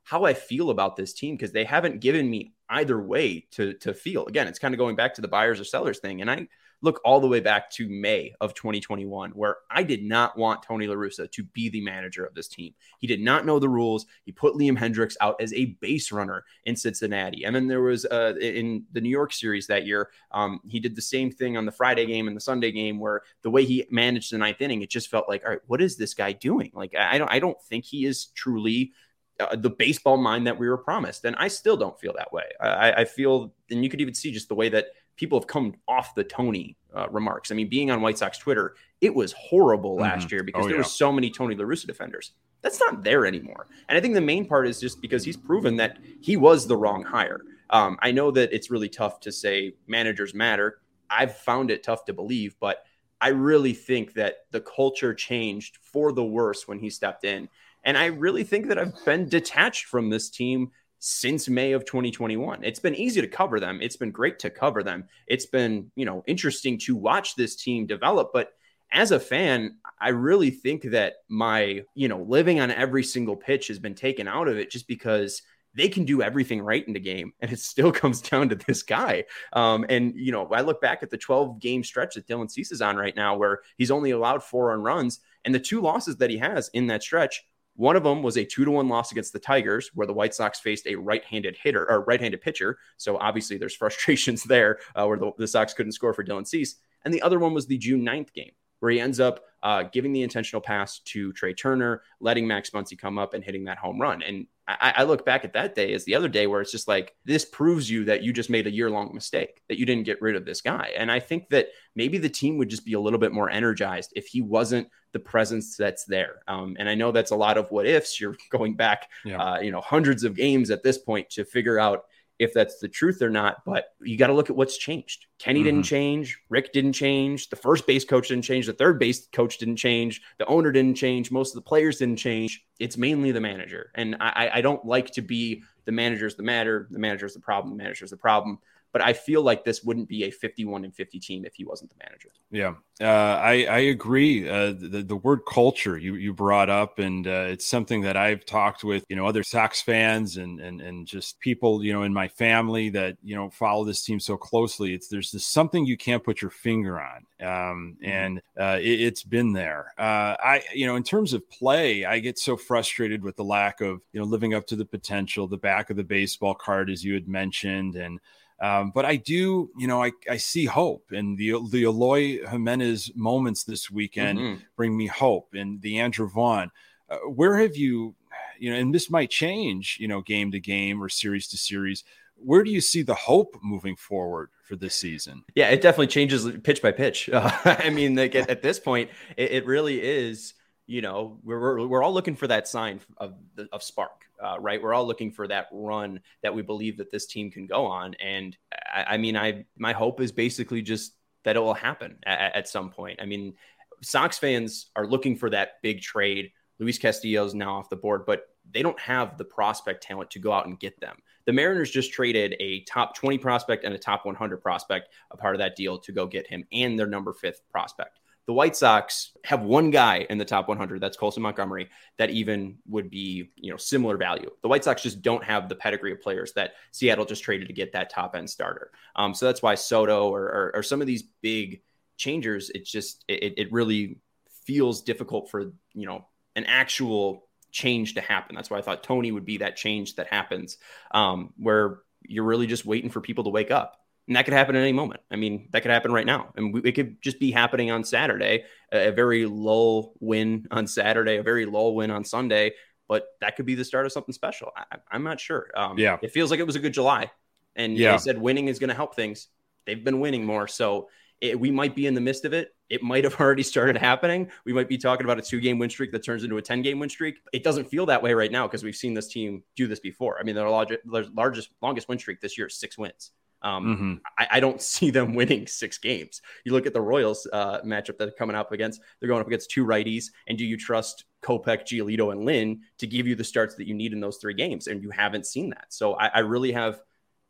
how 0.05 0.23
I 0.23 0.33
feel 0.33 0.69
about 0.69 0.95
this 0.95 1.13
team 1.13 1.35
because 1.35 1.51
they 1.51 1.65
haven't 1.65 1.99
given 1.99 2.29
me 2.29 2.53
either 2.69 3.01
way 3.01 3.45
to 3.51 3.73
to 3.73 3.93
feel. 3.93 4.25
Again, 4.27 4.47
it's 4.47 4.59
kind 4.59 4.73
of 4.73 4.77
going 4.77 4.95
back 4.95 5.15
to 5.15 5.21
the 5.21 5.27
buyers 5.27 5.59
or 5.59 5.65
sellers 5.65 5.99
thing, 5.99 6.21
and 6.21 6.31
I 6.31 6.47
look 6.81 7.01
all 7.03 7.19
the 7.19 7.27
way 7.27 7.39
back 7.39 7.69
to 7.71 7.89
May 7.89 8.33
of 8.39 8.53
2021, 8.53 9.31
where 9.31 9.57
I 9.69 9.83
did 9.83 10.03
not 10.03 10.37
want 10.37 10.61
Tony 10.61 10.87
La 10.87 10.95
Russa 10.95 11.29
to 11.31 11.43
be 11.43 11.69
the 11.69 11.81
manager 11.81 12.25
of 12.25 12.35
this 12.35 12.47
team. 12.47 12.73
He 12.99 13.07
did 13.07 13.21
not 13.21 13.45
know 13.45 13.59
the 13.59 13.69
rules. 13.69 14.05
He 14.23 14.31
put 14.31 14.53
Liam 14.53 14.77
Hendriks 14.77 15.15
out 15.19 15.41
as 15.41 15.53
a 15.53 15.77
base 15.81 16.11
runner 16.11 16.43
in 16.65 16.75
Cincinnati. 16.75 17.45
And 17.45 17.55
then 17.55 17.67
there 17.67 17.81
was 17.81 18.05
uh, 18.05 18.35
in 18.39 18.85
the 18.91 19.01
New 19.01 19.09
York 19.09 19.33
series 19.33 19.67
that 19.67 19.85
year, 19.85 20.09
um, 20.31 20.59
he 20.67 20.79
did 20.79 20.95
the 20.95 21.01
same 21.01 21.31
thing 21.31 21.57
on 21.57 21.65
the 21.65 21.71
Friday 21.71 22.05
game 22.05 22.27
and 22.27 22.35
the 22.35 22.41
Sunday 22.41 22.71
game, 22.71 22.99
where 22.99 23.21
the 23.41 23.49
way 23.49 23.65
he 23.65 23.85
managed 23.89 24.31
the 24.31 24.37
ninth 24.37 24.61
inning, 24.61 24.81
it 24.81 24.89
just 24.89 25.09
felt 25.09 25.27
like, 25.27 25.43
all 25.43 25.51
right, 25.51 25.61
what 25.67 25.81
is 25.81 25.97
this 25.97 26.13
guy 26.13 26.33
doing? 26.33 26.71
Like, 26.73 26.93
I 26.95 27.17
don't, 27.17 27.31
I 27.31 27.39
don't 27.39 27.61
think 27.63 27.85
he 27.85 28.05
is 28.05 28.27
truly 28.27 28.93
uh, 29.39 29.55
the 29.55 29.69
baseball 29.69 30.17
mind 30.17 30.47
that 30.47 30.57
we 30.57 30.69
were 30.69 30.77
promised. 30.77 31.25
And 31.25 31.35
I 31.37 31.47
still 31.47 31.77
don't 31.77 31.99
feel 31.99 32.13
that 32.15 32.31
way. 32.31 32.43
I, 32.59 32.91
I, 32.93 33.05
feel, 33.05 33.53
and 33.69 33.83
you 33.83 33.89
could 33.89 34.01
even 34.01 34.13
see 34.13 34.31
just 34.31 34.47
the 34.47 34.55
way 34.55 34.69
that 34.69 34.87
people 35.17 35.39
have 35.39 35.47
come 35.47 35.75
off 35.87 36.15
the 36.15 36.23
Tony 36.23 36.77
uh, 36.95 37.07
remarks. 37.09 37.51
I 37.51 37.55
mean, 37.55 37.69
being 37.69 37.91
on 37.91 38.01
White 38.01 38.17
Sox 38.17 38.37
Twitter, 38.37 38.75
it 39.01 39.13
was 39.13 39.33
horrible 39.33 39.95
mm-hmm. 39.95 40.03
last 40.03 40.31
year 40.31 40.43
because 40.43 40.65
oh, 40.65 40.67
there 40.67 40.77
yeah. 40.77 40.83
was 40.83 40.91
so 40.91 41.11
many 41.11 41.29
Tony 41.29 41.55
La 41.55 41.65
Russa 41.65 41.85
defenders. 41.87 42.31
That's 42.61 42.79
not 42.79 43.03
there 43.03 43.25
anymore. 43.25 43.67
And 43.89 43.97
I 43.97 44.01
think 44.01 44.15
the 44.15 44.21
main 44.21 44.47
part 44.47 44.67
is 44.67 44.79
just 44.79 45.01
because 45.01 45.23
he's 45.23 45.37
proven 45.37 45.75
that 45.77 45.97
he 46.21 46.37
was 46.37 46.65
the 46.65 46.77
wrong 46.77 47.03
hire. 47.03 47.41
Um, 47.69 47.97
I 48.01 48.11
know 48.11 48.31
that 48.31 48.53
it's 48.53 48.71
really 48.71 48.89
tough 48.89 49.19
to 49.21 49.31
say 49.31 49.73
managers 49.87 50.33
matter. 50.33 50.79
I've 51.09 51.37
found 51.37 51.69
it 51.71 51.83
tough 51.83 52.05
to 52.05 52.13
believe, 52.13 52.55
but 52.59 52.83
I 53.21 53.29
really 53.29 53.73
think 53.73 54.13
that 54.13 54.45
the 54.51 54.61
culture 54.61 55.13
changed 55.13 55.77
for 55.81 56.11
the 56.11 56.23
worse 56.23 56.67
when 56.67 56.79
he 56.79 56.89
stepped 56.89 57.23
in. 57.23 57.49
And 57.85 57.97
I 57.97 58.07
really 58.07 58.43
think 58.43 58.67
that 58.67 58.79
I've 58.79 59.05
been 59.05 59.29
detached 59.29 59.85
from 59.85 60.09
this 60.09 60.29
team 60.29 60.71
since 60.99 61.47
May 61.47 61.73
of 61.73 61.85
2021. 61.85 62.63
It's 62.63 62.79
been 62.79 62.95
easy 62.95 63.21
to 63.21 63.27
cover 63.27 63.59
them. 63.59 63.79
It's 63.81 63.95
been 63.95 64.11
great 64.11 64.39
to 64.39 64.49
cover 64.49 64.81
them. 64.81 65.05
It's 65.27 65.45
been, 65.45 65.91
you 65.95 66.03
know, 66.03 66.23
interesting 66.25 66.79
to 66.79 66.95
watch 66.95 67.35
this 67.35 67.55
team 67.55 67.85
develop, 67.85 68.31
but 68.33 68.49
as 68.91 69.11
a 69.11 69.19
fan, 69.19 69.77
I 69.99 70.09
really 70.09 70.49
think 70.49 70.83
that 70.91 71.15
my, 71.29 71.83
you 71.93 72.07
know, 72.07 72.21
living 72.21 72.59
on 72.59 72.71
every 72.71 73.03
single 73.03 73.35
pitch 73.35 73.67
has 73.67 73.77
been 73.77 73.95
taken 73.95 74.27
out 74.27 74.47
of 74.47 74.57
it 74.57 74.71
just 74.71 74.87
because 74.87 75.41
they 75.75 75.89
can 75.89 76.05
do 76.05 76.21
everything 76.21 76.61
right 76.61 76.87
in 76.87 76.93
the 76.93 76.99
game 76.99 77.33
and 77.39 77.51
it 77.51 77.59
still 77.59 77.91
comes 78.01 78.21
down 78.21 78.49
to 78.49 78.55
this 78.55 78.81
guy 78.81 79.25
um, 79.53 79.85
and 79.89 80.13
you 80.15 80.31
know 80.31 80.47
i 80.53 80.61
look 80.61 80.81
back 80.81 81.03
at 81.03 81.09
the 81.09 81.17
12 81.17 81.59
game 81.59 81.83
stretch 81.83 82.15
that 82.15 82.27
dylan 82.27 82.49
cease 82.49 82.71
is 82.71 82.81
on 82.81 82.95
right 82.95 83.15
now 83.15 83.35
where 83.35 83.59
he's 83.77 83.91
only 83.91 84.11
allowed 84.11 84.41
four 84.41 84.71
on 84.71 84.81
runs 84.81 85.19
and 85.43 85.53
the 85.53 85.59
two 85.59 85.81
losses 85.81 86.15
that 86.17 86.29
he 86.29 86.37
has 86.37 86.69
in 86.73 86.87
that 86.87 87.03
stretch 87.03 87.43
one 87.75 87.95
of 87.95 88.03
them 88.03 88.23
was 88.23 88.37
a 88.37 88.45
two 88.45 88.65
to 88.65 88.71
one 88.71 88.87
loss 88.87 89.11
against 89.11 89.33
the 89.33 89.39
Tigers, 89.39 89.91
where 89.93 90.07
the 90.07 90.13
White 90.13 90.33
Sox 90.33 90.59
faced 90.59 90.87
a 90.87 90.95
right-handed 90.95 91.57
hitter 91.61 91.89
or 91.89 92.01
right-handed 92.01 92.41
pitcher. 92.41 92.77
So 92.97 93.17
obviously, 93.17 93.57
there's 93.57 93.75
frustrations 93.75 94.43
there 94.43 94.79
uh, 94.95 95.05
where 95.05 95.17
the, 95.17 95.31
the, 95.37 95.47
Sox 95.47 95.73
couldn't 95.73 95.91
score 95.91 96.13
for 96.13 96.23
Dylan 96.23 96.47
Cease. 96.47 96.75
And 97.03 97.13
the 97.13 97.21
other 97.21 97.39
one 97.39 97.53
was 97.53 97.67
the 97.67 97.77
June 97.77 98.01
9th 98.01 98.33
game, 98.33 98.51
where 98.79 98.91
he 98.91 98.99
ends 98.99 99.19
up 99.19 99.45
uh, 99.65 99.81
giving 99.91 100.13
the 100.13 100.21
intentional 100.21 100.61
pass 100.61 100.99
to 100.99 101.33
Trea 101.33 101.55
Turner, 101.55 102.03
letting 102.19 102.45
Max 102.45 102.69
Muncy 102.69 102.95
come 102.95 103.17
up 103.17 103.33
and 103.33 103.43
hitting 103.43 103.63
that 103.63 103.79
home 103.79 103.99
run. 103.99 104.21
And 104.21 104.45
I, 104.67 104.93
I, 104.97 105.03
look 105.05 105.25
back 105.25 105.43
at 105.43 105.53
that 105.53 105.73
day 105.73 105.93
as 105.93 106.05
the 106.05 106.13
other 106.13 106.27
day 106.27 106.45
where 106.45 106.61
it's 106.61 106.71
just 106.71 106.87
like 106.87 107.15
this 107.25 107.45
proves 107.45 107.89
you 107.89 108.05
that 108.05 108.21
you 108.21 108.31
just 108.31 108.51
made 108.51 108.67
a 108.67 108.71
year 108.71 108.91
long 108.91 109.11
mistake 109.11 109.63
that 109.67 109.79
you 109.79 109.85
didn't 109.87 110.05
get 110.05 110.21
rid 110.21 110.35
of 110.35 110.43
this 110.43 110.61
guy 110.61 110.91
and 110.97 111.11
i 111.11 111.19
think 111.19 111.49
that 111.49 111.67
maybe 111.95 112.17
the 112.17 112.29
team 112.29 112.57
would 112.57 112.69
just 112.69 112.83
be 112.83 112.93
a 112.93 112.99
little 112.99 113.19
bit 113.19 113.31
more 113.31 113.47
energized 113.49 114.11
if 114.15 114.25
he 114.25 114.41
wasn't 114.41 114.87
the 115.13 115.19
presence 115.19 115.77
that's 115.77 116.05
there 116.05 116.41
um, 116.47 116.75
and 116.79 116.89
i 116.89 116.95
know 116.95 117.11
that's 117.11 117.29
a 117.29 117.35
lot 117.35 117.59
of 117.59 117.69
what 117.69 117.85
ifs 117.85 118.19
you're 118.19 118.35
going 118.49 118.75
back 118.75 119.07
yeah. 119.23 119.37
uh, 119.37 119.59
you 119.59 119.71
know 119.71 119.81
hundreds 119.81 120.23
of 120.23 120.35
games 120.35 120.71
at 120.71 120.81
this 120.81 120.97
point 120.97 121.29
to 121.29 121.45
figure 121.45 121.77
out 121.77 122.05
if 122.39 122.53
that's 122.53 122.79
the 122.79 122.87
truth 122.87 123.21
or 123.21 123.29
not. 123.29 123.63
But 123.65 123.93
you 124.01 124.17
got 124.17 124.27
to 124.27 124.33
look 124.33 124.49
at 124.49 124.55
what's 124.55 124.77
changed. 124.77 125.27
Kenny 125.39 125.59
mm-hmm. 125.59 125.65
didn't 125.65 125.83
change. 125.83 126.39
Rick 126.49 126.73
didn't 126.73 126.93
change. 126.93 127.49
The 127.49 127.55
first 127.55 127.87
base 127.87 128.05
coach 128.05 128.29
didn't 128.29 128.43
change. 128.43 128.65
The 128.65 128.73
third 128.73 128.99
base 128.99 129.27
coach 129.27 129.57
didn't 129.57 129.77
change. 129.77 130.21
The 130.37 130.45
owner 130.45 130.71
didn't 130.71 130.95
change. 130.95 131.31
Most 131.31 131.51
of 131.51 131.55
the 131.55 131.67
players 131.67 131.97
didn't 131.97 132.17
change. 132.17 132.65
It's 132.79 132.97
mainly 132.97 133.31
the 133.31 133.41
manager. 133.41 133.91
And 133.95 134.15
I, 134.19 134.49
I 134.55 134.61
don't 134.61 134.85
like 134.85 135.11
to 135.11 135.21
be 135.21 135.63
the 135.85 135.91
manager's 135.91 136.35
the 136.35 136.43
matter. 136.43 136.87
The 136.91 136.99
manager's 136.99 137.33
the 137.33 137.39
problem. 137.39 137.77
The 137.77 137.83
manager's 137.83 138.11
the 138.11 138.17
problem 138.17 138.59
but 138.95 139.01
I 139.01 139.11
feel 139.11 139.41
like 139.41 139.65
this 139.65 139.83
wouldn't 139.83 140.07
be 140.07 140.23
a 140.23 140.31
51 140.31 140.85
and 140.85 140.95
50 140.95 141.19
team 141.19 141.43
if 141.43 141.53
he 141.55 141.65
wasn't 141.65 141.89
the 141.89 141.97
manager. 142.01 142.29
Yeah, 142.49 142.75
uh, 143.01 143.37
I, 143.41 143.65
I 143.65 143.79
agree. 143.79 144.47
Uh, 144.47 144.67
the, 144.71 145.03
the 145.05 145.17
word 145.17 145.41
culture 145.45 145.97
you, 145.97 146.15
you 146.15 146.33
brought 146.33 146.69
up, 146.69 146.97
and 146.97 147.27
uh, 147.27 147.47
it's 147.49 147.65
something 147.67 147.99
that 148.03 148.15
I've 148.15 148.45
talked 148.45 148.85
with, 148.85 149.03
you 149.09 149.17
know, 149.17 149.25
other 149.25 149.43
Sox 149.43 149.81
fans 149.81 150.37
and, 150.37 150.61
and, 150.61 150.79
and 150.79 151.05
just 151.05 151.41
people, 151.41 151.83
you 151.83 151.91
know, 151.91 152.03
in 152.03 152.13
my 152.13 152.29
family 152.29 152.87
that, 152.91 153.17
you 153.21 153.35
know, 153.35 153.49
follow 153.49 153.83
this 153.83 154.01
team 154.01 154.17
so 154.17 154.37
closely. 154.37 154.93
It's 154.93 155.09
there's 155.09 155.29
this 155.29 155.45
something 155.45 155.85
you 155.85 155.97
can't 155.97 156.23
put 156.23 156.41
your 156.41 156.51
finger 156.51 156.97
on. 156.97 157.25
Um, 157.41 157.97
mm-hmm. 158.01 158.05
and 158.09 158.41
uh, 158.57 158.79
it, 158.81 159.09
has 159.09 159.23
been 159.23 159.51
there. 159.51 159.91
Uh, 159.97 160.37
I, 160.39 160.63
you 160.73 160.87
know, 160.87 160.95
in 160.95 161.03
terms 161.03 161.33
of 161.33 161.49
play, 161.49 162.05
I 162.05 162.19
get 162.19 162.39
so 162.39 162.55
frustrated 162.55 163.23
with 163.23 163.35
the 163.35 163.43
lack 163.43 163.81
of, 163.81 163.99
you 164.13 164.21
know, 164.21 164.25
living 164.25 164.53
up 164.53 164.67
to 164.67 164.77
the 164.77 164.85
potential, 164.85 165.49
the 165.49 165.57
back 165.57 165.89
of 165.89 165.97
the 165.97 166.03
baseball 166.05 166.55
card, 166.55 166.89
as 166.89 167.03
you 167.03 167.13
had 167.13 167.27
mentioned. 167.27 167.97
And, 167.97 168.21
um, 168.61 168.91
but 168.95 169.05
I 169.05 169.17
do, 169.17 169.69
you 169.77 169.87
know, 169.87 170.01
I, 170.01 170.11
I 170.29 170.37
see 170.37 170.65
hope, 170.65 171.11
and 171.11 171.37
the 171.37 171.59
the 171.69 171.83
Eloy 171.83 172.45
Jimenez 172.47 173.11
moments 173.15 173.63
this 173.63 173.91
weekend 173.91 174.39
mm-hmm. 174.39 174.61
bring 174.77 174.95
me 174.95 175.07
hope, 175.07 175.49
and 175.53 175.81
the 175.81 175.99
Andrew 175.99 176.29
Vaughn. 176.29 176.71
Uh, 177.09 177.17
where 177.17 177.57
have 177.57 177.75
you, 177.75 178.15
you 178.57 178.71
know, 178.71 178.79
and 178.79 178.95
this 178.95 179.09
might 179.09 179.29
change, 179.29 179.97
you 179.99 180.07
know, 180.07 180.21
game 180.21 180.51
to 180.51 180.59
game 180.59 181.03
or 181.03 181.09
series 181.09 181.47
to 181.49 181.57
series. 181.57 182.03
Where 182.37 182.63
do 182.63 182.71
you 182.71 182.81
see 182.81 183.01
the 183.01 183.13
hope 183.13 183.55
moving 183.61 183.95
forward 183.95 184.49
for 184.63 184.75
this 184.75 184.95
season? 184.95 185.43
Yeah, 185.53 185.69
it 185.69 185.81
definitely 185.81 186.07
changes 186.07 186.49
pitch 186.63 186.81
by 186.81 186.91
pitch. 186.91 187.29
Uh, 187.29 187.51
I 187.65 187.89
mean, 187.89 188.15
like 188.15 188.35
at, 188.35 188.49
at 188.49 188.61
this 188.61 188.79
point, 188.79 189.09
it, 189.37 189.51
it 189.51 189.65
really 189.65 190.01
is 190.01 190.54
you 190.87 191.01
know, 191.01 191.39
we're, 191.43 191.59
we're, 191.59 191.87
we're 191.87 192.03
all 192.03 192.13
looking 192.13 192.35
for 192.35 192.47
that 192.47 192.67
sign 192.67 192.99
of, 193.17 193.33
of 193.71 193.81
spark, 193.81 194.25
uh, 194.43 194.57
right? 194.59 194.81
We're 194.81 194.93
all 194.93 195.07
looking 195.07 195.31
for 195.31 195.47
that 195.47 195.67
run 195.71 196.19
that 196.43 196.53
we 196.53 196.61
believe 196.61 196.97
that 196.97 197.11
this 197.11 197.25
team 197.25 197.49
can 197.49 197.65
go 197.65 197.85
on. 197.85 198.13
And 198.15 198.55
I, 198.71 199.05
I 199.09 199.17
mean, 199.17 199.35
I, 199.35 199.65
my 199.77 199.93
hope 199.93 200.21
is 200.21 200.31
basically 200.31 200.81
just 200.81 201.15
that 201.43 201.55
it 201.55 201.59
will 201.59 201.73
happen 201.73 202.17
at, 202.25 202.55
at, 202.55 202.67
some 202.67 202.89
point. 202.89 203.19
I 203.21 203.25
mean, 203.25 203.53
Sox 204.01 204.37
fans 204.37 204.87
are 204.95 205.07
looking 205.07 205.35
for 205.35 205.49
that 205.49 205.81
big 205.81 206.01
trade. 206.01 206.51
Luis 206.79 206.97
Castillo 206.99 207.45
is 207.45 207.55
now 207.55 207.75
off 207.75 207.89
the 207.89 207.95
board, 207.95 208.25
but 208.25 208.43
they 208.71 208.81
don't 208.81 208.99
have 208.99 209.37
the 209.37 209.45
prospect 209.45 210.03
talent 210.03 210.29
to 210.31 210.39
go 210.39 210.51
out 210.51 210.67
and 210.67 210.79
get 210.79 210.99
them. 210.99 211.17
The 211.45 211.53
Mariners 211.53 211.91
just 211.91 212.11
traded 212.11 212.55
a 212.59 212.81
top 212.81 213.15
20 213.15 213.37
prospect 213.37 213.83
and 213.83 213.93
a 213.93 213.99
top 213.99 214.25
100 214.25 214.57
prospect, 214.57 215.09
a 215.31 215.37
part 215.37 215.55
of 215.55 215.59
that 215.59 215.75
deal 215.75 215.99
to 215.99 216.11
go 216.11 216.25
get 216.25 216.47
him 216.47 216.65
and 216.71 216.97
their 216.97 217.07
number 217.07 217.33
fifth 217.33 217.61
prospect. 217.71 218.19
The 218.47 218.53
White 218.53 218.75
Sox 218.75 219.31
have 219.43 219.63
one 219.63 219.89
guy 219.89 220.25
in 220.29 220.37
the 220.37 220.45
top 220.45 220.67
100. 220.67 221.01
That's 221.01 221.17
Colson 221.17 221.41
Montgomery. 221.41 221.89
That 222.17 222.29
even 222.29 222.77
would 222.87 223.09
be 223.09 223.49
you 223.55 223.71
know 223.71 223.77
similar 223.77 224.17
value. 224.17 224.49
The 224.61 224.67
White 224.67 224.83
Sox 224.83 225.01
just 225.01 225.21
don't 225.21 225.43
have 225.43 225.67
the 225.67 225.75
pedigree 225.75 226.11
of 226.11 226.21
players 226.21 226.53
that 226.53 226.73
Seattle 226.91 227.25
just 227.25 227.43
traded 227.43 227.67
to 227.67 227.73
get 227.73 227.93
that 227.93 228.11
top 228.11 228.35
end 228.35 228.49
starter. 228.49 228.91
Um, 229.15 229.33
so 229.33 229.45
that's 229.45 229.63
why 229.63 229.75
Soto 229.75 230.29
or, 230.29 230.43
or, 230.43 230.71
or, 230.75 230.83
some 230.83 231.01
of 231.01 231.07
these 231.07 231.23
big 231.41 231.81
changers, 232.17 232.69
it's 232.73 232.91
just 232.91 233.25
it, 233.27 233.55
it 233.57 233.71
really 233.71 234.19
feels 234.65 235.01
difficult 235.01 235.49
for 235.49 235.73
you 235.93 236.05
know 236.05 236.27
an 236.55 236.65
actual 236.65 237.47
change 237.71 238.13
to 238.13 238.21
happen. 238.21 238.55
That's 238.55 238.69
why 238.69 238.77
I 238.77 238.81
thought 238.81 239.03
Tony 239.03 239.31
would 239.31 239.45
be 239.45 239.57
that 239.57 239.75
change 239.75 240.15
that 240.15 240.27
happens, 240.27 240.77
um, 241.11 241.53
where 241.57 241.99
you're 242.21 242.45
really 242.45 242.67
just 242.67 242.85
waiting 242.85 243.09
for 243.09 243.21
people 243.21 243.43
to 243.45 243.49
wake 243.49 243.71
up. 243.71 244.04
And 244.27 244.35
that 244.35 244.45
could 244.45 244.53
happen 244.55 244.75
at 244.75 244.81
any 244.81 244.91
moment. 244.91 245.21
I 245.29 245.35
mean, 245.35 245.69
that 245.71 245.81
could 245.81 245.91
happen 245.91 246.11
right 246.11 246.25
now. 246.25 246.51
And 246.55 246.73
we, 246.73 246.81
it 246.81 246.93
could 246.93 247.21
just 247.21 247.39
be 247.39 247.51
happening 247.51 247.91
on 247.91 248.03
Saturday, 248.03 248.63
a, 248.91 249.11
very 249.11 249.45
low 249.45 250.13
win 250.19 250.67
on 250.71 250.87
Saturday, 250.87 251.37
a 251.37 251.43
very 251.43 251.65
low 251.65 251.91
win 251.91 252.09
on 252.09 252.23
Sunday. 252.23 252.73
But 253.07 253.27
that 253.41 253.55
could 253.55 253.67
be 253.67 253.75
the 253.75 253.85
start 253.85 254.07
of 254.07 254.11
something 254.11 254.33
special. 254.33 254.71
I, 254.75 254.97
am 255.15 255.23
not 255.23 255.39
sure. 255.39 255.69
Um, 255.75 255.99
yeah. 255.99 256.17
It 256.23 256.31
feels 256.31 256.49
like 256.49 256.59
it 256.59 256.65
was 256.65 256.75
a 256.75 256.79
good 256.79 256.93
July. 256.93 257.31
And 257.75 257.95
yeah. 257.97 258.13
they 258.13 258.17
said 258.17 258.39
winning 258.39 258.67
is 258.67 258.79
going 258.79 258.87
to 258.87 258.95
help 258.95 259.15
things. 259.15 259.47
They've 259.85 260.03
been 260.03 260.19
winning 260.19 260.43
more. 260.43 260.67
So 260.67 261.09
it, 261.39 261.59
we 261.59 261.69
might 261.69 261.95
be 261.95 262.07
in 262.07 262.15
the 262.15 262.21
midst 262.21 262.45
of 262.45 262.53
it. 262.53 262.73
It 262.89 263.03
might 263.03 263.25
have 263.25 263.35
already 263.39 263.61
started 263.61 263.95
happening. 263.97 264.49
We 264.65 264.73
might 264.73 264.89
be 264.89 264.97
talking 264.97 265.25
about 265.25 265.37
a 265.37 265.43
two 265.43 265.59
game 265.59 265.77
win 265.77 265.91
streak 265.91 266.11
that 266.13 266.23
turns 266.23 266.43
into 266.43 266.57
a 266.57 266.63
10 266.63 266.81
game 266.81 266.97
win 266.97 267.09
streak. 267.09 267.35
It 267.53 267.63
doesn't 267.63 267.85
feel 267.85 268.07
that 268.07 268.23
way 268.23 268.33
right 268.33 268.51
now 268.51 268.65
because 268.65 268.83
we've 268.83 268.95
seen 268.95 269.13
this 269.13 269.27
team 269.27 269.61
do 269.75 269.85
this 269.85 269.99
before. 269.99 270.39
I 270.39 270.43
mean, 270.43 270.55
their 270.55 270.67
largest, 270.67 271.01
largest, 271.05 271.69
longest 271.79 272.07
win 272.09 272.17
streak 272.17 272.41
this 272.41 272.57
year 272.57 272.65
is 272.67 272.75
six 272.75 272.97
wins. 272.97 273.31
Um, 273.65 273.85
mm-hmm. 273.85 274.13
I, 274.37 274.57
I, 274.57 274.59
don't 274.59 274.79
see 274.93 275.09
them 275.09 275.33
winning 275.33 275.65
six 275.65 275.97
games. 275.97 276.41
You 276.65 276.71
look 276.71 276.85
at 276.85 276.93
the 276.93 277.01
Royals 277.01 277.47
uh, 277.51 277.81
matchup 277.81 278.17
that 278.17 278.19
they're 278.19 278.31
coming 278.31 278.55
up 278.55 278.71
against. 278.71 279.01
They're 279.19 279.27
going 279.27 279.41
up 279.41 279.47
against 279.47 279.71
two 279.71 279.85
righties. 279.85 280.25
And 280.47 280.55
do 280.57 280.63
you 280.63 280.77
trust 280.77 281.25
Kopech, 281.43 281.85
Giolito, 281.85 282.31
and 282.31 282.45
Lynn 282.45 282.81
to 282.99 283.07
give 283.07 283.25
you 283.25 283.33
the 283.35 283.43
starts 283.43 283.75
that 283.75 283.87
you 283.87 283.95
need 283.95 284.13
in 284.13 284.19
those 284.19 284.37
three 284.37 284.53
games? 284.53 284.85
And 284.85 285.01
you 285.01 285.09
haven't 285.09 285.47
seen 285.47 285.71
that. 285.71 285.85
So 285.89 286.13
I, 286.13 286.27
I 286.27 286.39
really 286.39 286.73
have 286.73 287.01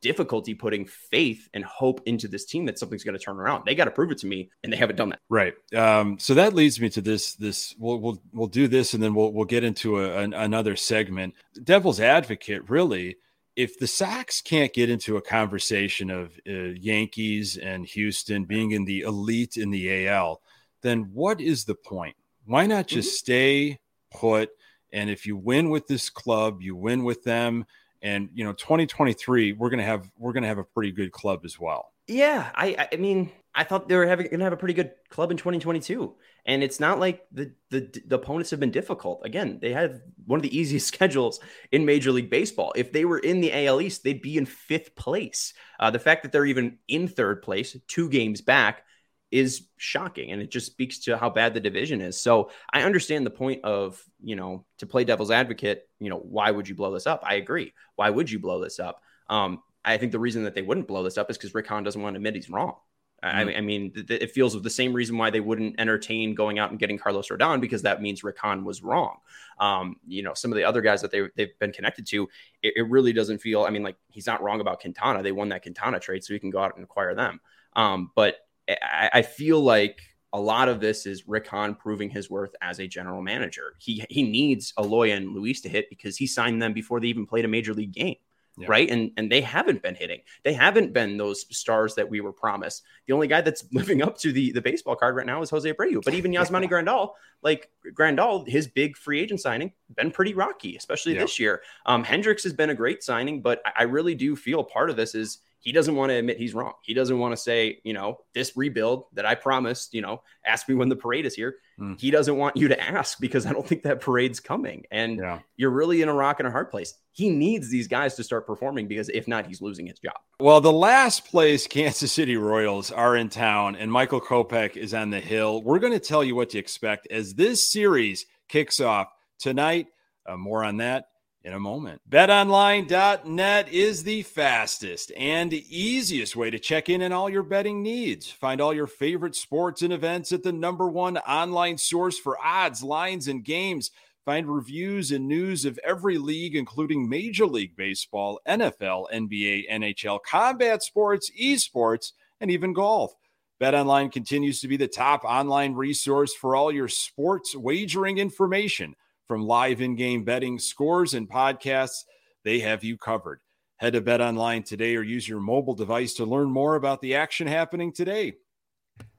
difficulty 0.01 0.53
putting 0.53 0.85
faith 0.85 1.49
and 1.53 1.65
hope 1.65 1.99
into 2.05 2.27
this 2.27 2.45
team 2.45 2.65
that 2.67 2.79
something's 2.79 3.03
going 3.03 3.17
to 3.17 3.23
turn 3.23 3.37
around. 3.37 3.63
They 3.65 3.75
got 3.75 3.85
to 3.85 3.91
prove 3.91 4.11
it 4.11 4.19
to 4.19 4.27
me, 4.27 4.51
and 4.63 4.71
they 4.71 4.77
haven't 4.77 4.95
done 4.95 5.09
that. 5.09 5.19
Right. 5.29 5.53
Um, 5.75 6.17
so 6.17 6.35
that 6.35 6.53
leads 6.53 6.79
me 6.79 6.89
to 6.91 7.01
this. 7.01 7.33
This 7.33 7.75
we'll 7.77 7.99
we'll 7.99 8.21
we'll 8.31 8.47
do 8.47 8.69
this, 8.69 8.93
and 8.93 9.03
then 9.03 9.13
we'll 9.13 9.33
we'll 9.33 9.45
get 9.45 9.65
into 9.65 9.99
a, 9.99 10.19
an, 10.19 10.33
another 10.33 10.77
segment. 10.77 11.33
Devil's 11.61 11.99
advocate, 11.99 12.69
really 12.69 13.17
if 13.55 13.79
the 13.79 13.87
Sox 13.87 14.41
can't 14.41 14.73
get 14.73 14.89
into 14.89 15.17
a 15.17 15.21
conversation 15.21 16.09
of 16.09 16.39
uh, 16.47 16.51
Yankees 16.51 17.57
and 17.57 17.85
Houston 17.85 18.45
being 18.45 18.71
in 18.71 18.85
the 18.85 19.01
elite 19.01 19.57
in 19.57 19.71
the 19.71 20.07
AL, 20.07 20.41
then 20.81 21.09
what 21.13 21.39
is 21.39 21.65
the 21.65 21.75
point? 21.75 22.15
Why 22.45 22.65
not 22.65 22.87
just 22.87 23.09
mm-hmm. 23.09 23.15
stay 23.15 23.79
put? 24.11 24.49
And 24.91 25.09
if 25.09 25.25
you 25.25 25.37
win 25.37 25.69
with 25.69 25.87
this 25.87 26.09
club, 26.09 26.61
you 26.61 26.75
win 26.75 27.03
with 27.03 27.23
them. 27.23 27.65
And 28.01 28.29
you 28.33 28.43
know, 28.43 28.53
2023, 28.53 29.53
we're 29.53 29.69
gonna 29.69 29.83
have 29.83 30.11
we're 30.17 30.33
gonna 30.33 30.47
have 30.47 30.57
a 30.57 30.63
pretty 30.63 30.91
good 30.91 31.11
club 31.11 31.41
as 31.43 31.59
well. 31.59 31.91
Yeah, 32.07 32.51
I 32.53 32.87
I 32.91 32.97
mean, 32.97 33.31
I 33.55 33.63
thought 33.63 33.87
they 33.87 33.95
were 33.95 34.05
having 34.05 34.27
gonna 34.29 34.43
have 34.43 34.53
a 34.53 34.57
pretty 34.57 34.73
good 34.73 34.91
club 35.09 35.31
in 35.31 35.37
2022. 35.37 36.13
And 36.45 36.61
it's 36.61 36.79
not 36.79 36.99
like 36.99 37.25
the, 37.31 37.53
the, 37.71 37.89
the 38.05 38.15
opponents 38.15 38.51
have 38.51 38.59
been 38.59 38.69
difficult. 38.71 39.21
Again, 39.23 39.59
they 39.61 39.71
have 39.71 40.01
one 40.25 40.37
of 40.37 40.43
the 40.43 40.55
easiest 40.57 40.87
schedules 40.87 41.39
in 41.71 41.85
Major 41.85 42.11
League 42.11 42.29
Baseball. 42.29 42.73
If 42.75 42.91
they 42.91 43.05
were 43.05 43.17
in 43.17 43.41
the 43.41 43.65
AL 43.65 43.81
East, 43.81 44.03
they'd 44.03 44.21
be 44.21 44.37
in 44.37 44.45
fifth 44.45 44.95
place. 44.95 45.53
Uh, 45.79 45.89
the 45.89 45.99
fact 45.99 46.23
that 46.23 46.31
they're 46.31 46.45
even 46.45 46.79
in 46.87 47.07
third 47.07 47.41
place, 47.41 47.77
two 47.87 48.09
games 48.09 48.41
back, 48.41 48.83
is 49.31 49.67
shocking, 49.77 50.31
and 50.31 50.41
it 50.41 50.51
just 50.51 50.67
speaks 50.67 50.99
to 50.99 51.17
how 51.17 51.29
bad 51.29 51.53
the 51.53 51.59
division 51.59 51.99
is. 51.99 52.21
So 52.21 52.51
I 52.71 52.83
understand 52.83 53.25
the 53.25 53.31
point 53.31 53.63
of 53.63 54.01
you 54.23 54.35
know 54.35 54.65
to 54.77 54.85
play 54.85 55.03
devil's 55.03 55.31
advocate. 55.31 55.89
You 55.99 56.09
know 56.09 56.19
why 56.19 56.51
would 56.51 56.69
you 56.69 56.75
blow 56.75 56.93
this 56.93 57.07
up? 57.07 57.23
I 57.25 57.35
agree. 57.35 57.73
Why 57.95 58.09
would 58.09 58.29
you 58.29 58.39
blow 58.39 58.61
this 58.61 58.79
up? 58.79 59.01
Um, 59.27 59.63
I 59.83 59.97
think 59.97 60.11
the 60.11 60.19
reason 60.19 60.43
that 60.43 60.55
they 60.55 60.61
wouldn't 60.61 60.87
blow 60.87 61.03
this 61.03 61.17
up 61.17 61.29
is 61.29 61.37
because 61.37 61.53
Rick 61.53 61.67
Hahn 61.67 61.83
doesn't 61.83 62.01
want 62.01 62.13
to 62.13 62.17
admit 62.17 62.35
he's 62.35 62.49
wrong. 62.49 62.75
I, 63.23 63.55
I, 63.55 63.61
mean, 63.61 63.91
th- 63.91 64.21
it 64.21 64.31
feels 64.31 64.61
the 64.61 64.69
same 64.69 64.93
reason 64.93 65.17
why 65.17 65.29
they 65.29 65.39
wouldn't 65.39 65.79
entertain 65.79 66.35
going 66.35 66.59
out 66.59 66.69
and 66.69 66.79
getting 66.79 66.97
Carlos 66.97 67.29
Rodon 67.29 67.59
because 67.59 67.81
that 67.81 68.01
means 68.01 68.23
Rick 68.23 68.37
Hahn 68.37 68.63
was 68.63 68.83
wrong. 68.83 69.17
Um, 69.59 69.95
you 70.05 70.21
know, 70.21 70.33
some 70.33 70.51
of 70.51 70.57
the 70.57 70.63
other 70.63 70.81
guys 70.81 71.01
that 71.01 71.11
they, 71.11 71.23
they've 71.35 71.57
been 71.59 71.71
connected 71.71 72.05
to, 72.07 72.23
it, 72.61 72.73
it, 72.75 72.89
really 72.89 73.13
doesn't 73.13 73.39
feel, 73.39 73.63
I 73.63 73.69
mean, 73.71 73.83
like 73.83 73.95
he's 74.09 74.27
not 74.27 74.43
wrong 74.43 74.61
about 74.61 74.81
Quintana. 74.81 75.23
They 75.23 75.31
won 75.31 75.49
that 75.49 75.63
Quintana 75.63 75.99
trade, 75.99 76.23
so 76.23 76.33
he 76.33 76.39
can 76.39 76.51
go 76.51 76.59
out 76.59 76.75
and 76.75 76.83
acquire 76.83 77.15
them. 77.15 77.39
Um, 77.73 78.11
but 78.15 78.35
I, 78.69 79.09
I 79.13 79.21
feel 79.21 79.59
like 79.61 80.01
a 80.33 80.39
lot 80.39 80.67
of 80.67 80.81
this 80.81 81.05
is 81.05 81.27
Rick 81.27 81.47
Hahn 81.47 81.75
proving 81.75 82.09
his 82.09 82.29
worth 82.29 82.53
as 82.61 82.79
a 82.79 82.87
general 82.87 83.21
manager. 83.21 83.75
He 83.79 84.03
he 84.09 84.23
needs 84.23 84.73
Eloy 84.77 85.11
and 85.11 85.33
Luis 85.33 85.61
to 85.61 85.69
hit 85.69 85.89
because 85.89 86.17
he 86.17 86.27
signed 86.27 86.61
them 86.61 86.73
before 86.73 86.99
they 86.99 87.07
even 87.07 87.25
played 87.25 87.45
a 87.45 87.47
major 87.47 87.73
league 87.73 87.93
game. 87.93 88.17
Yeah. 88.57 88.67
Right. 88.69 88.89
And 88.89 89.11
and 89.17 89.29
they 89.29 89.41
haven't 89.41 89.81
been 89.81 89.95
hitting. 89.95 90.21
They 90.43 90.53
haven't 90.53 90.93
been 90.93 91.17
those 91.17 91.45
stars 91.55 91.95
that 91.95 92.09
we 92.09 92.21
were 92.21 92.31
promised. 92.31 92.83
The 93.05 93.13
only 93.13 93.27
guy 93.27 93.41
that's 93.41 93.65
living 93.73 94.01
up 94.01 94.17
to 94.19 94.31
the, 94.31 94.51
the 94.51 94.61
baseball 94.61 94.95
card 94.95 95.15
right 95.15 95.25
now 95.25 95.41
is 95.41 95.49
Jose 95.49 95.71
Abreu. 95.71 96.03
But 96.03 96.13
even 96.13 96.31
Yasmani 96.33 96.69
Grandal, 96.69 97.11
like 97.41 97.69
Grandal, 97.93 98.47
his 98.47 98.67
big 98.67 98.95
free 98.95 99.19
agent 99.19 99.41
signing, 99.41 99.73
been 99.95 100.11
pretty 100.11 100.33
rocky, 100.33 100.77
especially 100.77 101.15
yeah. 101.15 101.21
this 101.21 101.39
year. 101.39 101.61
Um, 101.85 102.03
Hendriks 102.03 102.43
has 102.43 102.53
been 102.53 102.69
a 102.69 102.75
great 102.75 103.03
signing, 103.03 103.41
but 103.41 103.61
I 103.77 103.83
really 103.83 104.15
do 104.15 104.35
feel 104.35 104.63
part 104.63 104.89
of 104.89 104.95
this 104.95 105.15
is 105.15 105.39
he 105.65 105.71
doesn't 105.71 105.95
want 105.95 106.11
to 106.11 106.13
admit 106.13 106.37
he's 106.37 106.53
wrong. 106.53 106.73
He 106.83 106.93
doesn't 106.93 107.17
want 107.17 107.31
to 107.31 107.37
say, 107.37 107.79
you 107.83 107.93
know, 107.93 108.19
this 108.35 108.55
rebuild 108.55 109.05
that 109.13 109.25
I 109.25 109.33
promised, 109.33 109.95
you 109.95 110.01
know, 110.01 110.21
ask 110.45 110.69
me 110.69 110.75
when 110.75 110.89
the 110.89 110.95
parade 110.95 111.25
is 111.25 111.33
here. 111.33 111.55
Mm. 111.79 111.99
He 111.99 112.11
doesn't 112.11 112.37
want 112.37 112.55
you 112.55 112.67
to 112.67 112.79
ask 112.79 113.19
because 113.19 113.47
I 113.47 113.51
don't 113.51 113.67
think 113.67 113.81
that 113.81 113.99
parade's 113.99 114.39
coming. 114.39 114.85
And 114.91 115.17
yeah. 115.17 115.39
you're 115.57 115.71
really 115.71 116.03
in 116.03 116.07
a 116.07 116.13
rock 116.13 116.39
and 116.39 116.47
a 116.47 116.51
hard 116.51 116.69
place. 116.69 116.93
He 117.13 117.31
needs 117.31 117.71
these 117.71 117.87
guys 117.87 118.13
to 118.15 118.23
start 118.23 118.45
performing 118.45 118.87
because 118.87 119.09
if 119.09 119.27
not, 119.27 119.47
he's 119.47 119.59
losing 119.59 119.87
his 119.87 119.97
job. 119.97 120.17
Well, 120.39 120.61
the 120.61 120.71
last 120.71 121.25
place 121.25 121.65
Kansas 121.65 122.11
City 122.11 122.37
Royals 122.37 122.91
are 122.91 123.17
in 123.17 123.29
town 123.29 123.75
and 123.75 123.91
Michael 123.91 124.21
Kopech 124.21 124.77
is 124.77 124.93
on 124.93 125.09
the 125.09 125.19
hill. 125.19 125.63
We're 125.63 125.79
going 125.79 125.93
to 125.93 125.99
tell 125.99 126.23
you 126.23 126.35
what 126.35 126.51
to 126.51 126.59
expect 126.59 127.07
as 127.09 127.33
this 127.33 127.71
series 127.71 128.27
kicks 128.49 128.79
off 128.79 129.07
tonight. 129.39 129.87
Uh, 130.27 130.37
more 130.37 130.63
on 130.63 130.77
that 130.77 131.07
in 131.45 131.53
a 131.53 131.59
moment. 131.59 132.01
BetOnline.net 132.09 133.69
is 133.69 134.03
the 134.03 134.23
fastest 134.23 135.11
and 135.15 135.53
easiest 135.53 136.35
way 136.35 136.49
to 136.49 136.57
check 136.57 136.89
in 136.89 137.03
on 137.03 137.13
all 137.13 137.29
your 137.29 137.43
betting 137.43 137.83
needs. 137.83 138.29
Find 138.29 138.59
all 138.59 138.73
your 138.73 138.87
favorite 138.87 139.35
sports 139.35 139.83
and 139.83 139.93
events 139.93 140.31
at 140.31 140.41
the 140.41 140.51
number 140.51 140.89
one 140.89 141.17
online 141.19 141.77
source 141.77 142.17
for 142.17 142.43
odds, 142.43 142.83
lines, 142.83 143.27
and 143.27 143.43
games. 143.43 143.91
Find 144.25 144.47
reviews 144.47 145.11
and 145.11 145.27
news 145.27 145.65
of 145.65 145.79
every 145.83 146.17
league, 146.17 146.55
including 146.55 147.07
Major 147.07 147.45
League 147.45 147.75
Baseball, 147.75 148.39
NFL, 148.47 149.05
NBA, 149.13 149.69
NHL, 149.69 150.19
combat 150.23 150.81
sports, 150.81 151.29
esports, 151.39 152.13
and 152.41 152.49
even 152.49 152.73
golf. 152.73 153.13
BetOnline 153.61 154.11
continues 154.11 154.61
to 154.61 154.67
be 154.67 154.77
the 154.77 154.87
top 154.87 155.23
online 155.23 155.75
resource 155.75 156.33
for 156.33 156.55
all 156.55 156.71
your 156.71 156.87
sports 156.87 157.55
wagering 157.55 158.17
information 158.17 158.95
from 159.27 159.45
live 159.45 159.81
in 159.81 159.95
game 159.95 160.23
betting, 160.23 160.59
scores, 160.59 161.13
and 161.13 161.29
podcasts, 161.29 162.03
they 162.43 162.59
have 162.59 162.83
you 162.83 162.97
covered. 162.97 163.39
Head 163.77 163.93
to 163.93 164.01
Bet 164.01 164.21
Online 164.21 164.63
today 164.63 164.95
or 164.95 165.03
use 165.03 165.27
your 165.27 165.41
mobile 165.41 165.73
device 165.73 166.13
to 166.15 166.25
learn 166.25 166.49
more 166.49 166.75
about 166.75 167.01
the 167.01 167.15
action 167.15 167.47
happening 167.47 167.91
today. 167.91 168.35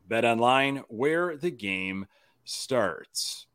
Bet 0.06 0.24
Online, 0.24 0.82
where 0.88 1.36
the 1.36 1.50
game 1.50 2.06
starts. 2.44 3.46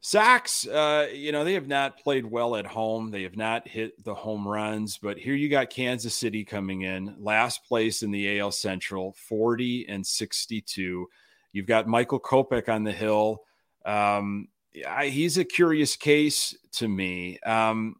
Sox, 0.00 0.66
uh, 0.66 1.08
you 1.12 1.32
know, 1.32 1.44
they 1.44 1.54
have 1.54 1.68
not 1.68 1.98
played 1.98 2.24
well 2.24 2.56
at 2.56 2.66
home. 2.66 3.10
They 3.10 3.24
have 3.24 3.36
not 3.36 3.68
hit 3.68 4.02
the 4.02 4.14
home 4.14 4.48
runs, 4.48 4.96
but 4.96 5.18
here 5.18 5.34
you 5.34 5.48
got 5.48 5.70
Kansas 5.70 6.14
City 6.14 6.44
coming 6.44 6.82
in, 6.82 7.16
last 7.18 7.64
place 7.64 8.02
in 8.02 8.10
the 8.10 8.38
AL 8.38 8.52
Central, 8.52 9.14
40 9.28 9.86
and 9.88 10.06
62. 10.06 11.08
You've 11.52 11.66
got 11.66 11.86
Michael 11.86 12.20
Kopech 12.20 12.68
on 12.68 12.84
the 12.84 12.92
hill. 12.92 13.42
Um, 13.84 14.48
I, 14.86 15.08
he's 15.08 15.38
a 15.38 15.44
curious 15.44 15.96
case 15.96 16.56
to 16.72 16.88
me. 16.88 17.38
Um, 17.40 17.96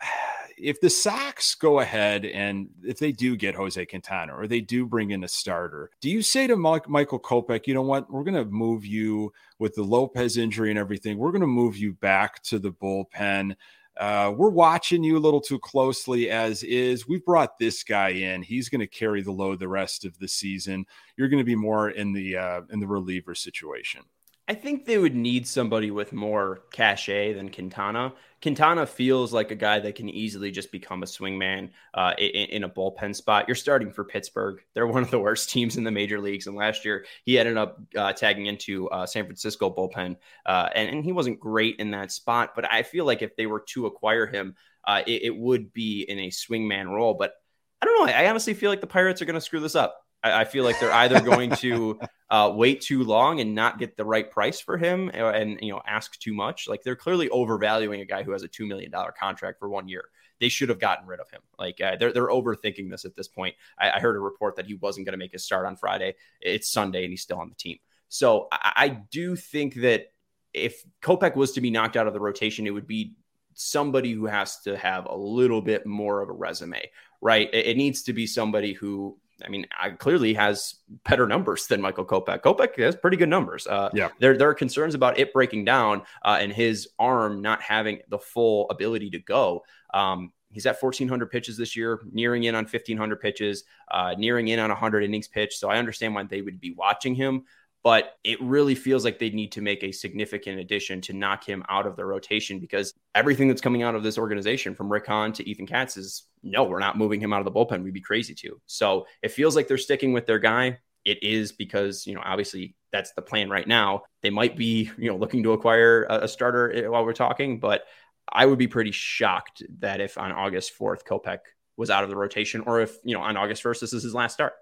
if 0.58 0.80
the 0.80 0.90
Sox 0.90 1.54
go 1.54 1.80
ahead 1.80 2.26
and 2.26 2.68
if 2.84 2.98
they 2.98 3.12
do 3.12 3.34
get 3.34 3.54
Jose 3.54 3.84
Quintana 3.86 4.34
or 4.36 4.46
they 4.46 4.60
do 4.60 4.84
bring 4.84 5.10
in 5.10 5.24
a 5.24 5.28
starter, 5.28 5.90
do 6.00 6.10
you 6.10 6.22
say 6.22 6.46
to 6.46 6.56
Mike, 6.56 6.88
Michael 6.88 7.20
Kopech, 7.20 7.66
you 7.66 7.74
know 7.74 7.82
what, 7.82 8.10
we're 8.10 8.24
going 8.24 8.34
to 8.34 8.44
move 8.44 8.84
you 8.84 9.32
with 9.58 9.74
the 9.74 9.82
Lopez 9.82 10.36
injury 10.36 10.70
and 10.70 10.78
everything, 10.78 11.16
we're 11.16 11.32
going 11.32 11.40
to 11.40 11.46
move 11.46 11.76
you 11.76 11.94
back 11.94 12.42
to 12.44 12.58
the 12.58 12.72
bullpen. 12.72 13.56
Uh, 13.96 14.32
we're 14.34 14.50
watching 14.50 15.02
you 15.02 15.18
a 15.18 15.20
little 15.20 15.40
too 15.40 15.58
closely 15.58 16.30
as 16.30 16.62
is. 16.62 17.08
We've 17.08 17.24
brought 17.24 17.58
this 17.58 17.82
guy 17.82 18.10
in. 18.10 18.42
He's 18.42 18.68
going 18.68 18.80
to 18.80 18.86
carry 18.86 19.20
the 19.20 19.32
load 19.32 19.58
the 19.58 19.68
rest 19.68 20.04
of 20.04 20.18
the 20.18 20.28
season. 20.28 20.86
You're 21.16 21.28
going 21.28 21.40
to 21.40 21.44
be 21.44 21.56
more 21.56 21.90
in 21.90 22.12
the 22.12 22.36
uh, 22.36 22.60
in 22.70 22.80
the 22.80 22.86
reliever 22.86 23.34
situation. 23.34 24.02
I 24.50 24.54
think 24.54 24.84
they 24.84 24.98
would 24.98 25.14
need 25.14 25.46
somebody 25.46 25.92
with 25.92 26.12
more 26.12 26.64
cachet 26.72 27.34
than 27.34 27.52
Quintana. 27.52 28.14
Quintana 28.42 28.84
feels 28.84 29.32
like 29.32 29.52
a 29.52 29.54
guy 29.54 29.78
that 29.78 29.94
can 29.94 30.08
easily 30.08 30.50
just 30.50 30.72
become 30.72 31.04
a 31.04 31.06
swingman 31.06 31.70
uh, 31.94 32.14
in, 32.18 32.48
in, 32.48 32.64
a 32.64 32.68
bullpen 32.68 33.14
spot. 33.14 33.44
You're 33.46 33.54
starting 33.54 33.92
for 33.92 34.02
Pittsburgh. 34.02 34.60
They're 34.74 34.88
one 34.88 35.04
of 35.04 35.10
the 35.12 35.20
worst 35.20 35.50
teams 35.52 35.76
in 35.76 35.84
the 35.84 35.92
major 35.92 36.20
leagues. 36.20 36.48
And 36.48 36.56
last 36.56 36.84
year, 36.84 37.06
he 37.24 37.38
ended 37.38 37.58
up 37.58 37.80
uh, 37.96 38.12
tagging 38.12 38.46
into 38.46 38.88
uh, 38.88 39.06
San 39.06 39.24
Francisco 39.24 39.72
bullpen, 39.72 40.16
uh, 40.44 40.68
and, 40.74 40.96
and, 40.96 41.04
he 41.04 41.12
wasn't 41.12 41.38
great 41.38 41.76
in 41.78 41.92
that 41.92 42.10
spot. 42.10 42.56
But 42.56 42.64
I 42.72 42.82
feel 42.82 43.04
like 43.04 43.22
if 43.22 43.36
they 43.36 43.46
were 43.46 43.60
to 43.68 43.86
acquire 43.86 44.26
him, 44.26 44.56
uh, 44.84 45.02
it, 45.06 45.22
it, 45.22 45.36
would 45.36 45.72
be 45.72 46.02
in 46.02 46.18
a 46.18 46.30
swingman 46.30 46.88
role. 46.88 47.14
But 47.14 47.34
I 47.80 47.86
don't 47.86 48.00
know. 48.00 48.12
I, 48.12 48.24
I 48.24 48.28
honestly 48.28 48.54
feel 48.54 48.70
like 48.70 48.80
the 48.80 48.88
Pirates 48.88 49.22
are 49.22 49.26
going 49.26 49.34
to 49.34 49.40
screw 49.40 49.60
this 49.60 49.76
up. 49.76 50.04
I, 50.22 50.40
I 50.40 50.44
feel 50.44 50.64
like 50.64 50.78
they're 50.80 50.92
either 50.92 51.20
going 51.20 51.50
to 51.56 51.98
uh, 52.30 52.52
wait 52.54 52.80
too 52.80 53.04
long 53.04 53.40
and 53.40 53.54
not 53.54 53.78
get 53.78 53.96
the 53.96 54.04
right 54.04 54.30
price 54.30 54.60
for 54.60 54.76
him, 54.76 55.10
and, 55.12 55.22
uh, 55.22 55.28
and 55.30 55.58
you 55.60 55.72
know 55.72 55.80
ask 55.86 56.18
too 56.18 56.34
much. 56.34 56.68
Like 56.68 56.82
they're 56.82 56.96
clearly 56.96 57.28
overvaluing 57.28 58.00
a 58.00 58.04
guy 58.04 58.22
who 58.22 58.32
has 58.32 58.42
a 58.42 58.48
two 58.48 58.66
million 58.66 58.90
dollar 58.90 59.12
contract 59.12 59.58
for 59.58 59.68
one 59.68 59.88
year. 59.88 60.04
They 60.40 60.48
should 60.48 60.70
have 60.70 60.80
gotten 60.80 61.06
rid 61.06 61.20
of 61.20 61.30
him. 61.30 61.42
Like 61.58 61.80
uh, 61.80 61.96
they're 61.96 62.12
they're 62.12 62.28
overthinking 62.28 62.90
this 62.90 63.04
at 63.04 63.14
this 63.16 63.28
point. 63.28 63.54
I, 63.78 63.90
I 63.90 64.00
heard 64.00 64.16
a 64.16 64.20
report 64.20 64.56
that 64.56 64.66
he 64.66 64.74
wasn't 64.74 65.06
going 65.06 65.12
to 65.12 65.18
make 65.18 65.32
his 65.32 65.44
start 65.44 65.66
on 65.66 65.76
Friday. 65.76 66.14
It's 66.40 66.70
Sunday 66.70 67.04
and 67.04 67.12
he's 67.12 67.22
still 67.22 67.38
on 67.38 67.48
the 67.48 67.54
team. 67.54 67.78
So 68.08 68.48
I, 68.50 68.72
I 68.76 68.88
do 68.88 69.36
think 69.36 69.74
that 69.76 70.06
if 70.52 70.82
Kopech 71.02 71.36
was 71.36 71.52
to 71.52 71.60
be 71.60 71.70
knocked 71.70 71.96
out 71.96 72.06
of 72.06 72.12
the 72.12 72.20
rotation, 72.20 72.66
it 72.66 72.70
would 72.70 72.86
be 72.86 73.14
somebody 73.54 74.12
who 74.12 74.26
has 74.26 74.60
to 74.62 74.76
have 74.76 75.06
a 75.06 75.14
little 75.14 75.60
bit 75.60 75.86
more 75.86 76.22
of 76.22 76.28
a 76.28 76.32
resume, 76.32 76.90
right? 77.20 77.52
It, 77.52 77.66
it 77.66 77.76
needs 77.76 78.02
to 78.04 78.12
be 78.12 78.26
somebody 78.26 78.72
who 78.72 79.18
I 79.44 79.48
mean, 79.48 79.66
I 79.78 79.90
clearly 79.90 80.34
has 80.34 80.76
better 81.04 81.26
numbers 81.26 81.66
than 81.66 81.80
Michael 81.80 82.04
Kopech. 82.04 82.42
Kopech 82.42 82.76
has 82.78 82.96
pretty 82.96 83.16
good 83.16 83.28
numbers. 83.28 83.66
Uh, 83.66 83.90
yeah. 83.92 84.08
There, 84.18 84.36
there 84.36 84.48
are 84.48 84.54
concerns 84.54 84.94
about 84.94 85.18
it 85.18 85.32
breaking 85.32 85.64
down 85.64 86.02
uh, 86.22 86.38
and 86.40 86.52
his 86.52 86.88
arm 86.98 87.42
not 87.42 87.62
having 87.62 88.00
the 88.08 88.18
full 88.18 88.68
ability 88.70 89.10
to 89.10 89.18
go. 89.18 89.64
Um, 89.94 90.32
he's 90.50 90.66
at 90.66 90.82
1,400 90.82 91.30
pitches 91.30 91.56
this 91.56 91.76
year, 91.76 92.00
nearing 92.12 92.44
in 92.44 92.54
on 92.54 92.64
1,500 92.64 93.20
pitches, 93.20 93.64
uh, 93.90 94.14
nearing 94.18 94.48
in 94.48 94.58
on 94.58 94.68
100 94.68 95.04
innings 95.04 95.28
pitched. 95.28 95.58
So 95.58 95.70
I 95.70 95.78
understand 95.78 96.14
why 96.14 96.24
they 96.24 96.42
would 96.42 96.60
be 96.60 96.72
watching 96.72 97.14
him 97.14 97.44
but 97.82 98.16
it 98.24 98.40
really 98.42 98.74
feels 98.74 99.04
like 99.04 99.18
they 99.18 99.30
need 99.30 99.52
to 99.52 99.62
make 99.62 99.82
a 99.82 99.92
significant 99.92 100.60
addition 100.60 101.00
to 101.00 101.12
knock 101.12 101.44
him 101.44 101.64
out 101.68 101.86
of 101.86 101.96
the 101.96 102.04
rotation 102.04 102.58
because 102.58 102.92
everything 103.14 103.48
that's 103.48 103.60
coming 103.60 103.82
out 103.82 103.94
of 103.94 104.02
this 104.02 104.18
organization 104.18 104.74
from 104.74 104.92
Rick 104.92 105.06
Hahn 105.06 105.32
to 105.34 105.48
Ethan 105.48 105.66
Katz 105.66 105.96
is 105.96 106.24
no, 106.42 106.64
we're 106.64 106.78
not 106.78 106.98
moving 106.98 107.20
him 107.20 107.32
out 107.32 107.40
of 107.40 107.44
the 107.46 107.52
bullpen. 107.52 107.82
We'd 107.82 107.94
be 107.94 108.00
crazy 108.00 108.34
to. 108.34 108.60
So 108.66 109.06
it 109.22 109.30
feels 109.30 109.56
like 109.56 109.66
they're 109.66 109.78
sticking 109.78 110.12
with 110.12 110.26
their 110.26 110.38
guy. 110.38 110.78
It 111.04 111.22
is 111.22 111.52
because, 111.52 112.06
you 112.06 112.14
know, 112.14 112.22
obviously 112.22 112.74
that's 112.92 113.12
the 113.12 113.22
plan 113.22 113.48
right 113.48 113.66
now. 113.66 114.02
They 114.22 114.30
might 114.30 114.56
be, 114.56 114.90
you 114.98 115.10
know, 115.10 115.16
looking 115.16 115.42
to 115.44 115.52
acquire 115.52 116.04
a, 116.04 116.24
a 116.24 116.28
starter 116.28 116.72
eh, 116.72 116.86
while 116.86 117.04
we're 117.04 117.14
talking, 117.14 117.60
but 117.60 117.84
I 118.30 118.44
would 118.44 118.58
be 118.58 118.68
pretty 118.68 118.92
shocked 118.92 119.62
that 119.78 120.00
if 120.00 120.18
on 120.18 120.32
August 120.32 120.72
4th, 120.78 121.04
Kopech 121.04 121.40
was 121.76 121.88
out 121.88 122.04
of 122.04 122.10
the 122.10 122.16
rotation 122.16 122.62
or 122.66 122.80
if, 122.80 122.96
you 123.04 123.14
know, 123.14 123.22
on 123.22 123.38
August 123.38 123.62
1st, 123.62 123.80
this 123.80 123.92
is 123.94 124.02
his 124.02 124.14
last 124.14 124.34
start. 124.34 124.52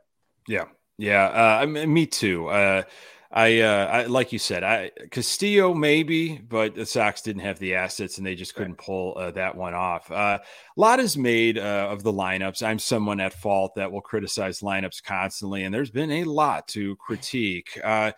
Yeah. 0.46 0.66
Yeah, 0.98 1.26
uh, 1.26 1.58
I 1.62 1.66
mean, 1.66 1.92
me 1.92 2.06
too. 2.06 2.48
Uh, 2.48 2.82
I, 3.30 3.61
uh, 3.61 3.87
I, 3.87 4.04
like 4.06 4.32
you 4.32 4.38
said, 4.38 4.64
I 4.64 4.90
Castillo 5.11 5.74
maybe, 5.74 6.38
but 6.38 6.74
the 6.74 6.87
Sox 6.87 7.20
didn't 7.20 7.42
have 7.42 7.58
the 7.58 7.74
assets 7.74 8.16
and 8.16 8.26
they 8.26 8.34
just 8.34 8.54
couldn't 8.54 8.78
pull 8.78 9.16
uh, 9.18 9.30
that 9.32 9.54
one 9.54 9.74
off. 9.74 10.11
Uh, 10.11 10.38
a 10.40 10.80
lot 10.80 10.98
is 10.98 11.16
made 11.16 11.58
uh, 11.58 11.88
of 11.90 12.02
the 12.02 12.12
lineups. 12.12 12.62
I'm 12.62 12.78
someone 12.78 13.20
at 13.20 13.34
fault 13.34 13.74
that 13.76 13.92
will 13.92 14.00
criticize 14.00 14.61
lineups 14.61 15.02
constantly, 15.02 15.64
and 15.64 15.74
there's 15.74 15.90
been 15.90 16.11
a 16.11 16.24
lot 16.24 16.66
to 16.68 16.96
critique. 16.96 17.78
Uh, 17.84 18.12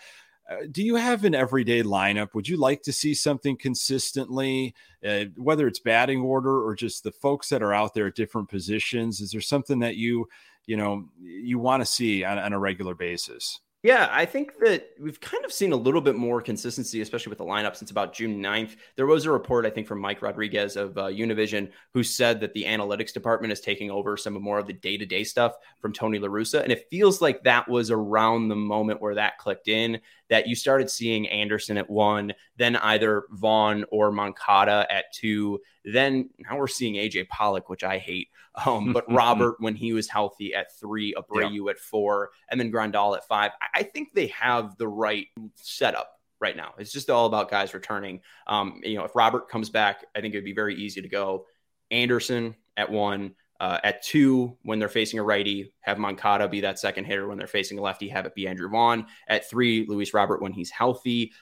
uh, 0.50 0.56
do 0.70 0.82
you 0.82 0.96
have 0.96 1.24
an 1.24 1.34
everyday 1.34 1.82
lineup? 1.82 2.34
Would 2.34 2.48
you 2.48 2.56
like 2.56 2.82
to 2.82 2.92
see 2.92 3.14
something 3.14 3.56
consistently, 3.56 4.74
uh, 5.06 5.26
whether 5.36 5.68
it's 5.68 5.78
batting 5.80 6.20
order 6.20 6.64
or 6.64 6.74
just 6.74 7.04
the 7.04 7.12
folks 7.12 7.48
that 7.50 7.62
are 7.62 7.72
out 7.72 7.94
there 7.94 8.08
at 8.08 8.16
different 8.16 8.48
positions? 8.48 9.20
Is 9.20 9.30
there 9.30 9.40
something 9.40 9.78
that 9.80 9.96
you 9.96 10.26
you 10.66 10.76
know 10.76 11.08
you 11.20 11.58
want 11.58 11.82
to 11.82 11.86
see 11.86 12.24
on, 12.24 12.38
on 12.38 12.52
a 12.52 12.58
regular 12.58 12.94
basis? 12.94 13.60
Yeah, 13.82 14.10
I 14.12 14.26
think 14.26 14.58
that 14.58 14.90
we've 15.00 15.20
kind 15.22 15.42
of 15.42 15.52
seen 15.54 15.72
a 15.72 15.76
little 15.76 16.02
bit 16.02 16.14
more 16.14 16.42
consistency, 16.42 17.00
especially 17.00 17.30
with 17.30 17.38
the 17.38 17.46
lineup 17.46 17.74
since 17.74 17.90
about 17.90 18.12
June 18.12 18.42
9th. 18.42 18.76
There 18.96 19.06
was 19.06 19.24
a 19.24 19.32
report, 19.32 19.64
I 19.64 19.70
think, 19.70 19.86
from 19.86 20.00
Mike 20.00 20.20
Rodriguez 20.20 20.76
of 20.76 20.98
uh, 20.98 21.04
Univision, 21.06 21.70
who 21.94 22.02
said 22.02 22.40
that 22.40 22.52
the 22.52 22.64
analytics 22.64 23.14
department 23.14 23.54
is 23.54 23.60
taking 23.62 23.90
over 23.90 24.18
some 24.18 24.36
of 24.36 24.42
more 24.42 24.58
of 24.58 24.66
the 24.66 24.74
day 24.74 24.98
to 24.98 25.06
day 25.06 25.24
stuff 25.24 25.54
from 25.80 25.94
Tony 25.94 26.18
LaRussa. 26.18 26.62
And 26.62 26.70
it 26.70 26.88
feels 26.90 27.22
like 27.22 27.42
that 27.44 27.70
was 27.70 27.90
around 27.90 28.48
the 28.48 28.56
moment 28.56 29.00
where 29.00 29.14
that 29.14 29.38
clicked 29.38 29.68
in 29.68 30.00
that 30.30 30.46
you 30.46 30.54
started 30.54 30.88
seeing 30.88 31.28
Anderson 31.28 31.76
at 31.76 31.90
one, 31.90 32.32
then 32.56 32.76
either 32.76 33.24
Vaughn 33.30 33.84
or 33.90 34.10
Moncada 34.10 34.86
at 34.88 35.12
two. 35.12 35.60
Then 35.84 36.30
now 36.38 36.56
we're 36.56 36.68
seeing 36.68 36.94
AJ 36.94 37.28
Pollock, 37.28 37.68
which 37.68 37.84
I 37.84 37.98
hate. 37.98 38.28
Um, 38.64 38.92
but 38.92 39.10
Robert, 39.12 39.56
when 39.58 39.74
he 39.74 39.92
was 39.92 40.08
healthy, 40.08 40.54
at 40.54 40.72
three, 40.78 41.14
Abreu 41.14 41.64
yeah. 41.64 41.70
at 41.70 41.78
four, 41.78 42.30
and 42.50 42.58
then 42.58 42.72
Grandal 42.72 43.16
at 43.16 43.26
five. 43.26 43.50
I 43.74 43.82
think 43.82 44.14
they 44.14 44.28
have 44.28 44.76
the 44.78 44.88
right 44.88 45.26
setup 45.56 46.12
right 46.40 46.56
now. 46.56 46.74
It's 46.78 46.92
just 46.92 47.10
all 47.10 47.26
about 47.26 47.50
guys 47.50 47.74
returning. 47.74 48.20
Um, 48.46 48.80
you 48.82 48.96
know, 48.96 49.04
if 49.04 49.14
Robert 49.14 49.48
comes 49.48 49.68
back, 49.68 50.06
I 50.16 50.20
think 50.20 50.34
it 50.34 50.38
would 50.38 50.44
be 50.44 50.54
very 50.54 50.76
easy 50.76 51.02
to 51.02 51.08
go 51.08 51.46
Anderson 51.90 52.54
at 52.76 52.90
one. 52.90 53.34
Uh, 53.60 53.78
at 53.84 54.02
two, 54.02 54.56
when 54.62 54.78
they're 54.78 54.88
facing 54.88 55.20
a 55.20 55.22
righty, 55.22 55.70
have 55.80 55.98
Moncada 55.98 56.48
be 56.48 56.62
that 56.62 56.78
second 56.78 57.04
hitter. 57.04 57.28
When 57.28 57.36
they're 57.36 57.46
facing 57.46 57.78
a 57.78 57.82
lefty, 57.82 58.08
have 58.08 58.24
it 58.24 58.34
be 58.34 58.48
Andrew 58.48 58.70
Vaughn. 58.70 59.06
At 59.28 59.48
three, 59.48 59.84
Luis 59.86 60.14
Robert 60.14 60.40
when 60.40 60.52
he's 60.52 60.70
healthy. 60.70 61.32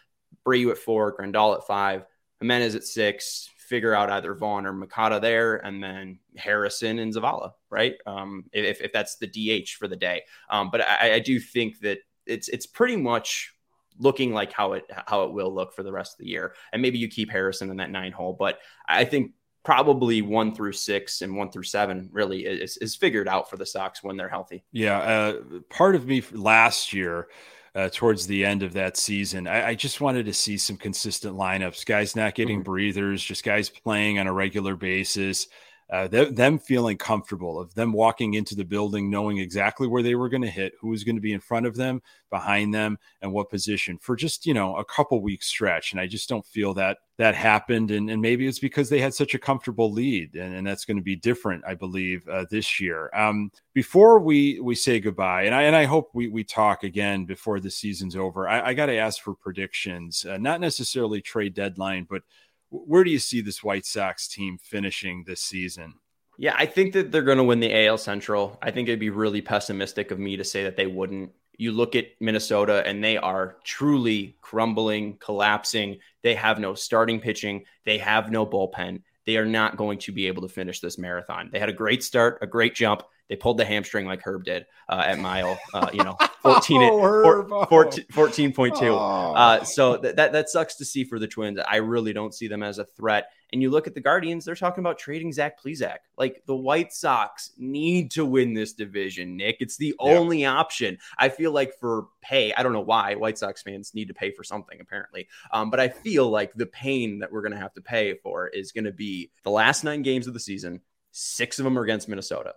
Breu 0.45 0.71
at 0.73 0.79
four, 0.79 1.17
Grandal 1.17 1.57
at 1.57 1.67
five, 1.67 2.05
Jimenez 2.41 2.75
at 2.75 2.85
six. 2.85 3.49
Figure 3.57 3.95
out 3.95 4.11
either 4.11 4.35
Vaughn 4.35 4.67
or 4.67 4.73
Moncada 4.73 5.21
there, 5.21 5.65
and 5.65 5.83
then 5.83 6.19
Harrison 6.37 6.99
and 6.99 7.15
Zavala, 7.15 7.53
right? 7.71 7.95
Um, 8.07 8.47
if, 8.53 8.81
if 8.81 8.93
that's 8.93 9.17
the 9.17 9.27
DH 9.27 9.69
for 9.79 9.87
the 9.87 9.97
day. 9.97 10.23
Um, 10.51 10.71
but 10.71 10.81
I, 10.81 11.15
I 11.15 11.19
do 11.21 11.39
think 11.39 11.79
that 11.81 11.99
it's 12.27 12.49
it's 12.49 12.67
pretty 12.67 12.97
much 12.97 13.55
looking 13.99 14.33
like 14.33 14.53
how 14.53 14.73
it 14.73 14.85
how 15.07 15.25
it 15.25 15.33
will 15.33 15.55
look 15.55 15.73
for 15.73 15.83
the 15.83 15.93
rest 15.93 16.15
of 16.15 16.19
the 16.19 16.31
year. 16.31 16.55
And 16.73 16.83
maybe 16.83 16.99
you 16.99 17.09
keep 17.09 17.31
Harrison 17.31 17.71
in 17.71 17.77
that 17.77 17.91
nine 17.91 18.13
hole, 18.13 18.35
but 18.39 18.59
I 18.89 19.05
think 19.05 19.33
probably 19.69 20.23
one 20.23 20.55
through 20.55 20.73
six 20.73 21.21
and 21.21 21.37
one 21.37 21.51
through 21.51 21.63
seven 21.63 22.09
really 22.11 22.47
is, 22.47 22.79
is 22.79 22.97
figured 22.97 23.29
out 23.29 23.51
for 23.51 23.59
the 23.59 23.67
Sox 23.67 24.03
when 24.03 24.17
they're 24.17 24.27
healthy. 24.27 24.65
Yeah, 24.73 24.97
uh, 24.97 25.43
part 25.69 25.95
of 25.95 26.07
me 26.07 26.25
last 26.33 26.95
year. 26.95 27.29
Uh, 27.75 27.89
towards 27.93 28.27
the 28.27 28.45
end 28.45 28.63
of 28.63 28.73
that 28.73 28.97
season, 28.97 29.47
I, 29.47 29.69
I, 29.69 29.75
just 29.75 30.01
wanted 30.01 30.25
to 30.27 30.33
see 30.33 30.57
some 30.57 30.77
consistent 30.77 31.37
lineups, 31.37 31.87
guys 31.87 32.17
not 32.17 32.35
getting 32.35 32.57
mm-hmm. 32.57 32.73
breathers, 32.73 33.23
just 33.23 33.45
guys 33.45 33.69
playing 33.69 34.19
on 34.19 34.27
a 34.27 34.33
regular 34.33 34.75
basis 34.75 35.47
uh, 35.90 36.07
them, 36.07 36.35
them 36.35 36.59
feeling 36.59 36.98
comfortable 36.98 37.59
of 37.59 37.74
them 37.74 37.92
walking 37.92 38.35
into 38.35 38.55
the 38.55 38.64
building 38.64 39.09
knowing 39.09 39.38
exactly 39.38 39.87
where 39.87 40.03
they 40.03 40.14
were 40.14 40.29
going 40.29 40.42
to 40.42 40.51
hit 40.51 40.74
who 40.81 40.88
was 40.88 41.03
going 41.03 41.14
to 41.14 41.22
be 41.22 41.33
in 41.33 41.40
front 41.40 41.66
of 41.66 41.77
them 41.77 42.03
behind 42.31 42.74
them 42.74 42.98
and 43.22 43.33
what 43.33 43.48
position 43.48 43.96
for 43.96 44.14
just 44.14 44.44
you 44.44 44.53
know 44.53 44.77
a 44.77 44.85
couple 44.85 45.20
weeks 45.22 45.46
stretch. 45.46 45.92
And 45.92 46.01
i 46.01 46.07
just 46.07 46.29
don't 46.29 46.44
feel 46.46 46.74
that 46.74 46.98
that 47.16 47.35
happened. 47.35 47.90
And, 47.90 48.09
and 48.11 48.22
maybe 48.22 48.46
it's 48.46 48.61
because 48.61 48.88
they 48.90 49.01
had 49.01 49.12
such 49.12 49.35
a 49.35 49.40
comfortable 49.40 49.90
lead 49.90 50.35
and, 50.35 50.55
and 50.55 50.66
that's 50.66 50.85
going 50.85 50.98
to 50.98 51.03
be 51.03 51.16
different 51.16 51.64
i 51.66 51.74
believe 51.74 52.27
uh, 52.29 52.44
this 52.51 52.81
year. 52.81 53.11
Um, 53.14 53.51
before 53.72 54.18
we 54.18 54.59
we 54.61 54.74
say 54.74 54.98
goodbye 54.98 55.44
and 55.44 55.55
i 55.55 55.62
and 55.62 55.77
i 55.77 55.85
hope 55.85 56.11
we 56.12 56.27
we 56.27 56.42
talk 56.42 56.83
again 56.83 57.24
before 57.24 57.61
the 57.61 57.70
season's 57.70 58.16
over 58.16 58.48
i, 58.48 58.70
I 58.70 58.74
got 58.74 58.87
to 58.87 58.96
ask 58.96 59.22
for 59.22 59.35
predictions 59.35 60.27
uh, 60.27 60.37
not 60.37 60.61
necessarily 60.61 61.20
trade 61.20 61.55
deadline 61.55 62.05
but 62.11 62.22
where 62.71 63.05
do 63.05 63.11
you 63.11 63.19
see 63.19 63.41
this 63.41 63.63
White 63.63 63.87
Sox 63.87 64.29
team 64.29 64.59
finishing 64.63 65.25
this 65.27 65.41
season? 65.41 65.95
Yeah, 66.37 66.55
I 66.57 66.67
think 66.67 66.93
that 66.93 67.11
they're 67.11 67.23
going 67.23 67.39
to 67.39 67.45
win 67.45 67.61
the 67.61 67.87
AL 67.87 67.99
Central. 67.99 68.59
I 68.63 68.71
think 68.71 68.89
it'd 68.89 69.01
be 69.01 69.11
really 69.11 69.43
pessimistic 69.43 70.11
of 70.11 70.19
me 70.19 70.37
to 70.37 70.45
say 70.45 70.63
that 70.65 70.77
they 70.77 70.87
wouldn't. 70.87 71.33
You 71.57 71.73
look 71.73 71.97
at 71.97 72.07
Minnesota 72.21 72.87
and 72.87 73.03
they 73.03 73.17
are 73.17 73.57
truly 73.65 74.37
crumbling, 74.41 75.17
collapsing. 75.19 75.99
They 76.23 76.37
have 76.37 76.61
no 76.61 76.75
starting 76.75 77.21
pitching, 77.21 77.65
they 77.85 77.99
have 77.99 78.31
no 78.31 78.47
bullpen. 78.47 79.03
They 79.27 79.37
are 79.37 79.47
not 79.47 79.77
going 79.77 79.99
to 80.01 80.13
be 80.13 80.29
able 80.29 80.43
to 80.43 80.49
finish 80.49 80.81
this 80.81 80.97
marathon. 80.97 81.51
They 81.53 81.59
had 81.59 81.69
a 81.69 81.75
great 81.75 82.03
start, 82.05 82.39
a 82.41 82.47
great 82.47 82.75
jump. 82.75 83.03
They 83.29 83.37
pulled 83.37 83.59
the 83.59 83.64
hamstring 83.64 84.07
like 84.07 84.23
Herb 84.23 84.45
did 84.45 84.67
uh, 84.88 85.03
at 85.07 85.19
mile, 85.19 85.59
uh, 85.75 85.91
you 85.93 86.03
know, 86.03 86.17
14, 86.43 86.83
oh, 86.83 87.67
14, 87.69 88.07
14.2. 88.07 88.83
Oh. 88.83 88.97
Uh, 89.35 89.64
so 89.64 89.99
th- 89.99 90.17
that, 90.17 90.33
that 90.33 90.49
sucks 90.49 90.77
to 90.77 90.85
see 90.85 91.05
for 91.05 91.19
the 91.19 91.27
Twins. 91.27 91.59
I 91.67 91.77
really 91.77 92.12
don't 92.12 92.35
see 92.35 92.49
them 92.49 92.62
as 92.62 92.79
a 92.79 92.85
threat. 92.85 93.31
And 93.53 93.62
you 93.62 93.71
look 93.71 93.87
at 93.87 93.95
the 93.95 94.01
Guardians, 94.01 94.45
they're 94.45 94.55
talking 94.55 94.83
about 94.83 94.99
trading 94.99 95.33
Zach 95.33 95.62
Plesac. 95.62 95.99
Like 96.17 96.43
the 96.47 96.57
White 96.57 96.93
Sox 96.93 97.51
need 97.59 98.11
to 98.12 98.25
win 98.25 98.55
this 98.55 98.73
division, 98.73 99.37
Nick. 99.37 99.59
It's 99.61 99.77
the 99.77 99.95
yeah. 100.01 100.11
only 100.17 100.45
option. 100.45 100.99
I 101.19 101.29
feel 101.29 101.53
like 101.53 101.75
for 101.79 102.07
pay, 102.21 102.53
I 102.55 102.62
don't 102.62 102.73
know 102.73 102.81
why 102.81 103.14
White 103.14 103.38
Sox 103.38 103.62
fans 103.62 103.95
need 103.95 104.09
to 104.09 104.14
pay 104.14 104.33
for 104.33 104.45
something, 104.45 104.81
apparently. 104.81 105.29
Um, 105.53 105.71
but 105.71 105.81
I 105.81 105.88
feel 105.88 106.29
like 106.31 106.55
the 106.55 106.67
pain 106.67 107.21
that 107.21 107.33
we're 107.33 107.43
going 107.43 107.53
to 107.53 107.59
have 107.59 107.75
to 107.75 107.83
pay 107.83 108.14
for 108.23 108.49
is 108.49 108.73
going 108.73 108.85
to 108.85 108.93
be 108.93 109.31
the 109.45 109.51
last 109.51 109.83
nine 109.85 110.03
games 110.03 110.27
of 110.27 110.35
the 110.35 110.41
season. 110.41 110.81
Six 111.11 111.59
of 111.59 111.64
them 111.64 111.79
are 111.79 111.83
against 111.83 112.09
Minnesota 112.09 112.55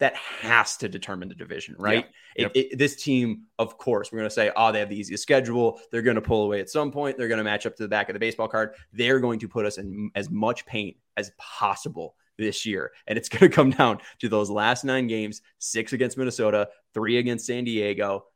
that 0.00 0.16
has 0.16 0.76
to 0.78 0.88
determine 0.88 1.28
the 1.28 1.34
division, 1.34 1.76
right? 1.78 2.06
Yep. 2.36 2.52
It, 2.54 2.58
it, 2.72 2.78
this 2.78 2.96
team, 2.96 3.42
of 3.58 3.78
course, 3.78 4.10
we're 4.10 4.18
going 4.18 4.28
to 4.28 4.34
say, 4.34 4.50
oh, 4.56 4.72
they 4.72 4.80
have 4.80 4.88
the 4.88 4.98
easiest 4.98 5.22
schedule. 5.22 5.80
They're 5.92 6.02
going 6.02 6.16
to 6.16 6.20
pull 6.20 6.44
away 6.44 6.60
at 6.60 6.68
some 6.68 6.90
point. 6.90 7.16
They're 7.16 7.28
going 7.28 7.38
to 7.38 7.44
match 7.44 7.64
up 7.64 7.76
to 7.76 7.82
the 7.82 7.88
back 7.88 8.08
of 8.08 8.14
the 8.14 8.20
baseball 8.20 8.48
card. 8.48 8.74
They're 8.92 9.20
going 9.20 9.38
to 9.40 9.48
put 9.48 9.66
us 9.66 9.78
in 9.78 10.10
as 10.14 10.30
much 10.30 10.66
pain 10.66 10.96
as 11.16 11.30
possible 11.38 12.16
this 12.36 12.66
year. 12.66 12.90
And 13.06 13.16
it's 13.16 13.28
going 13.30 13.48
to 13.50 13.54
come 13.54 13.70
down 13.70 13.98
to 14.20 14.28
those 14.28 14.50
last 14.50 14.84
nine 14.84 15.06
games 15.06 15.42
six 15.58 15.92
against 15.92 16.18
Minnesota, 16.18 16.68
three 16.92 17.18
against 17.18 17.46
San 17.46 17.64
Diego. 17.64 18.26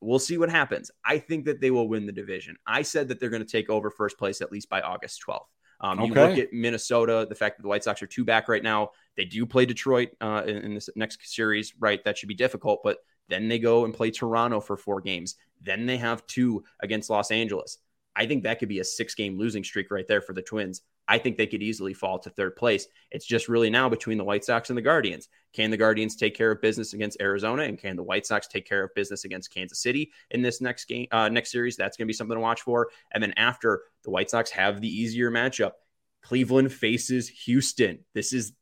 We'll 0.00 0.18
see 0.18 0.38
what 0.38 0.48
happens. 0.48 0.90
I 1.04 1.18
think 1.18 1.44
that 1.44 1.60
they 1.60 1.70
will 1.70 1.88
win 1.88 2.06
the 2.06 2.12
division. 2.12 2.56
I 2.66 2.82
said 2.82 3.08
that 3.08 3.20
they're 3.20 3.30
going 3.30 3.44
to 3.44 3.50
take 3.50 3.68
over 3.68 3.90
first 3.90 4.16
place 4.16 4.40
at 4.40 4.52
least 4.52 4.70
by 4.70 4.80
August 4.80 5.22
12th. 5.26 5.44
Um, 5.80 5.98
okay. 5.98 6.08
You 6.08 6.14
look 6.14 6.38
at 6.38 6.52
Minnesota, 6.52 7.26
the 7.28 7.34
fact 7.34 7.56
that 7.56 7.62
the 7.62 7.68
White 7.68 7.84
Sox 7.84 8.02
are 8.02 8.06
two 8.06 8.24
back 8.24 8.48
right 8.48 8.62
now. 8.62 8.90
They 9.16 9.24
do 9.24 9.46
play 9.46 9.66
Detroit 9.66 10.10
uh, 10.20 10.42
in, 10.46 10.56
in 10.58 10.74
this 10.74 10.88
next 10.94 11.26
series, 11.26 11.74
right? 11.78 12.02
That 12.04 12.18
should 12.18 12.28
be 12.28 12.34
difficult, 12.34 12.80
but 12.84 12.98
then 13.28 13.48
they 13.48 13.58
go 13.58 13.84
and 13.84 13.94
play 13.94 14.10
Toronto 14.10 14.60
for 14.60 14.76
four 14.76 15.00
games. 15.00 15.36
Then 15.62 15.86
they 15.86 15.96
have 15.96 16.26
two 16.26 16.64
against 16.82 17.10
Los 17.10 17.30
Angeles. 17.30 17.78
I 18.20 18.26
think 18.26 18.42
that 18.42 18.58
could 18.58 18.68
be 18.68 18.80
a 18.80 18.84
six 18.84 19.14
game 19.14 19.38
losing 19.38 19.64
streak 19.64 19.90
right 19.90 20.06
there 20.06 20.20
for 20.20 20.34
the 20.34 20.42
Twins. 20.42 20.82
I 21.08 21.16
think 21.16 21.38
they 21.38 21.46
could 21.46 21.62
easily 21.62 21.94
fall 21.94 22.18
to 22.18 22.28
third 22.28 22.54
place. 22.54 22.86
It's 23.10 23.24
just 23.24 23.48
really 23.48 23.70
now 23.70 23.88
between 23.88 24.18
the 24.18 24.24
White 24.24 24.44
Sox 24.44 24.68
and 24.68 24.76
the 24.76 24.82
Guardians. 24.82 25.28
Can 25.54 25.70
the 25.70 25.78
Guardians 25.78 26.16
take 26.16 26.36
care 26.36 26.50
of 26.50 26.60
business 26.60 26.92
against 26.92 27.18
Arizona, 27.18 27.62
and 27.62 27.78
can 27.78 27.96
the 27.96 28.02
White 28.02 28.26
Sox 28.26 28.46
take 28.46 28.68
care 28.68 28.84
of 28.84 28.94
business 28.94 29.24
against 29.24 29.54
Kansas 29.54 29.82
City 29.82 30.12
in 30.32 30.42
this 30.42 30.60
next 30.60 30.84
game, 30.84 31.06
uh, 31.12 31.30
next 31.30 31.50
series? 31.50 31.76
That's 31.76 31.96
going 31.96 32.04
to 32.04 32.10
be 32.10 32.12
something 32.12 32.36
to 32.36 32.42
watch 32.42 32.60
for. 32.60 32.90
And 33.12 33.22
then 33.22 33.32
after 33.38 33.84
the 34.04 34.10
White 34.10 34.28
Sox 34.28 34.50
have 34.50 34.82
the 34.82 34.94
easier 34.94 35.30
matchup, 35.30 35.72
Cleveland 36.20 36.74
faces 36.74 37.26
Houston. 37.46 38.00
This 38.12 38.34
is 38.34 38.52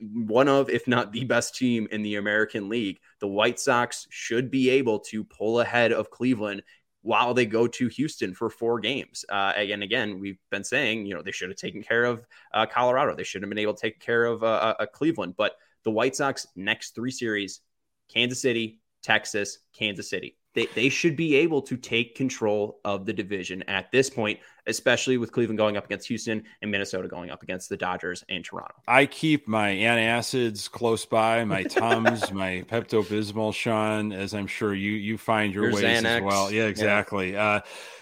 one 0.00 0.48
of, 0.48 0.70
if 0.70 0.88
not 0.88 1.12
the 1.12 1.24
best 1.24 1.54
team 1.54 1.86
in 1.90 2.02
the 2.02 2.16
American 2.16 2.70
League. 2.70 2.98
The 3.20 3.28
White 3.28 3.60
Sox 3.60 4.06
should 4.08 4.50
be 4.50 4.70
able 4.70 5.00
to 5.00 5.22
pull 5.22 5.60
ahead 5.60 5.92
of 5.92 6.10
Cleveland 6.10 6.62
while 7.02 7.34
they 7.34 7.44
go 7.44 7.66
to 7.66 7.88
Houston 7.88 8.32
for 8.32 8.48
four 8.48 8.80
games. 8.80 9.24
Uh, 9.28 9.52
again, 9.56 10.18
we've 10.20 10.38
been 10.50 10.64
saying, 10.64 11.04
you 11.04 11.14
know, 11.14 11.22
they 11.22 11.32
should 11.32 11.50
have 11.50 11.58
taken 11.58 11.82
care 11.82 12.04
of 12.04 12.24
uh, 12.54 12.64
Colorado. 12.66 13.14
They 13.14 13.24
should 13.24 13.42
have 13.42 13.48
been 13.48 13.58
able 13.58 13.74
to 13.74 13.80
take 13.80 14.00
care 14.00 14.24
of 14.24 14.42
uh, 14.42 14.46
uh, 14.46 14.74
uh, 14.80 14.86
Cleveland. 14.86 15.34
But 15.36 15.56
the 15.84 15.90
White 15.90 16.16
Sox 16.16 16.46
next 16.54 16.94
three 16.94 17.10
series 17.10 17.60
Kansas 18.08 18.40
City, 18.40 18.80
Texas, 19.02 19.58
Kansas 19.72 20.08
City. 20.08 20.36
They, 20.54 20.66
they 20.74 20.88
should 20.88 21.16
be 21.16 21.34
able 21.36 21.62
to 21.62 21.76
take 21.76 22.14
control 22.14 22.80
of 22.84 23.06
the 23.06 23.12
division 23.12 23.62
at 23.64 23.90
this 23.90 24.10
point, 24.10 24.38
especially 24.66 25.16
with 25.16 25.32
Cleveland 25.32 25.58
going 25.58 25.76
up 25.76 25.86
against 25.86 26.08
Houston 26.08 26.44
and 26.60 26.70
Minnesota 26.70 27.08
going 27.08 27.30
up 27.30 27.42
against 27.42 27.68
the 27.68 27.76
Dodgers 27.76 28.24
and 28.28 28.44
Toronto. 28.44 28.74
I 28.86 29.06
keep 29.06 29.48
my 29.48 29.70
antacids 29.70 30.70
close 30.70 31.06
by, 31.06 31.44
my 31.44 31.62
Tums, 31.62 32.30
my 32.32 32.64
Pepto 32.68 33.02
Bismol, 33.02 33.54
Sean, 33.54 34.12
as 34.12 34.34
I'm 34.34 34.46
sure 34.46 34.74
you 34.74 34.92
you 34.92 35.16
find 35.16 35.54
your, 35.54 35.64
your 35.64 35.74
ways 35.74 35.84
Xanax. 35.84 36.18
as 36.18 36.22
well. 36.22 36.52
Yeah, 36.52 36.64
exactly. 36.64 37.32
Yeah. 37.32 37.44
Uh, 37.44 37.60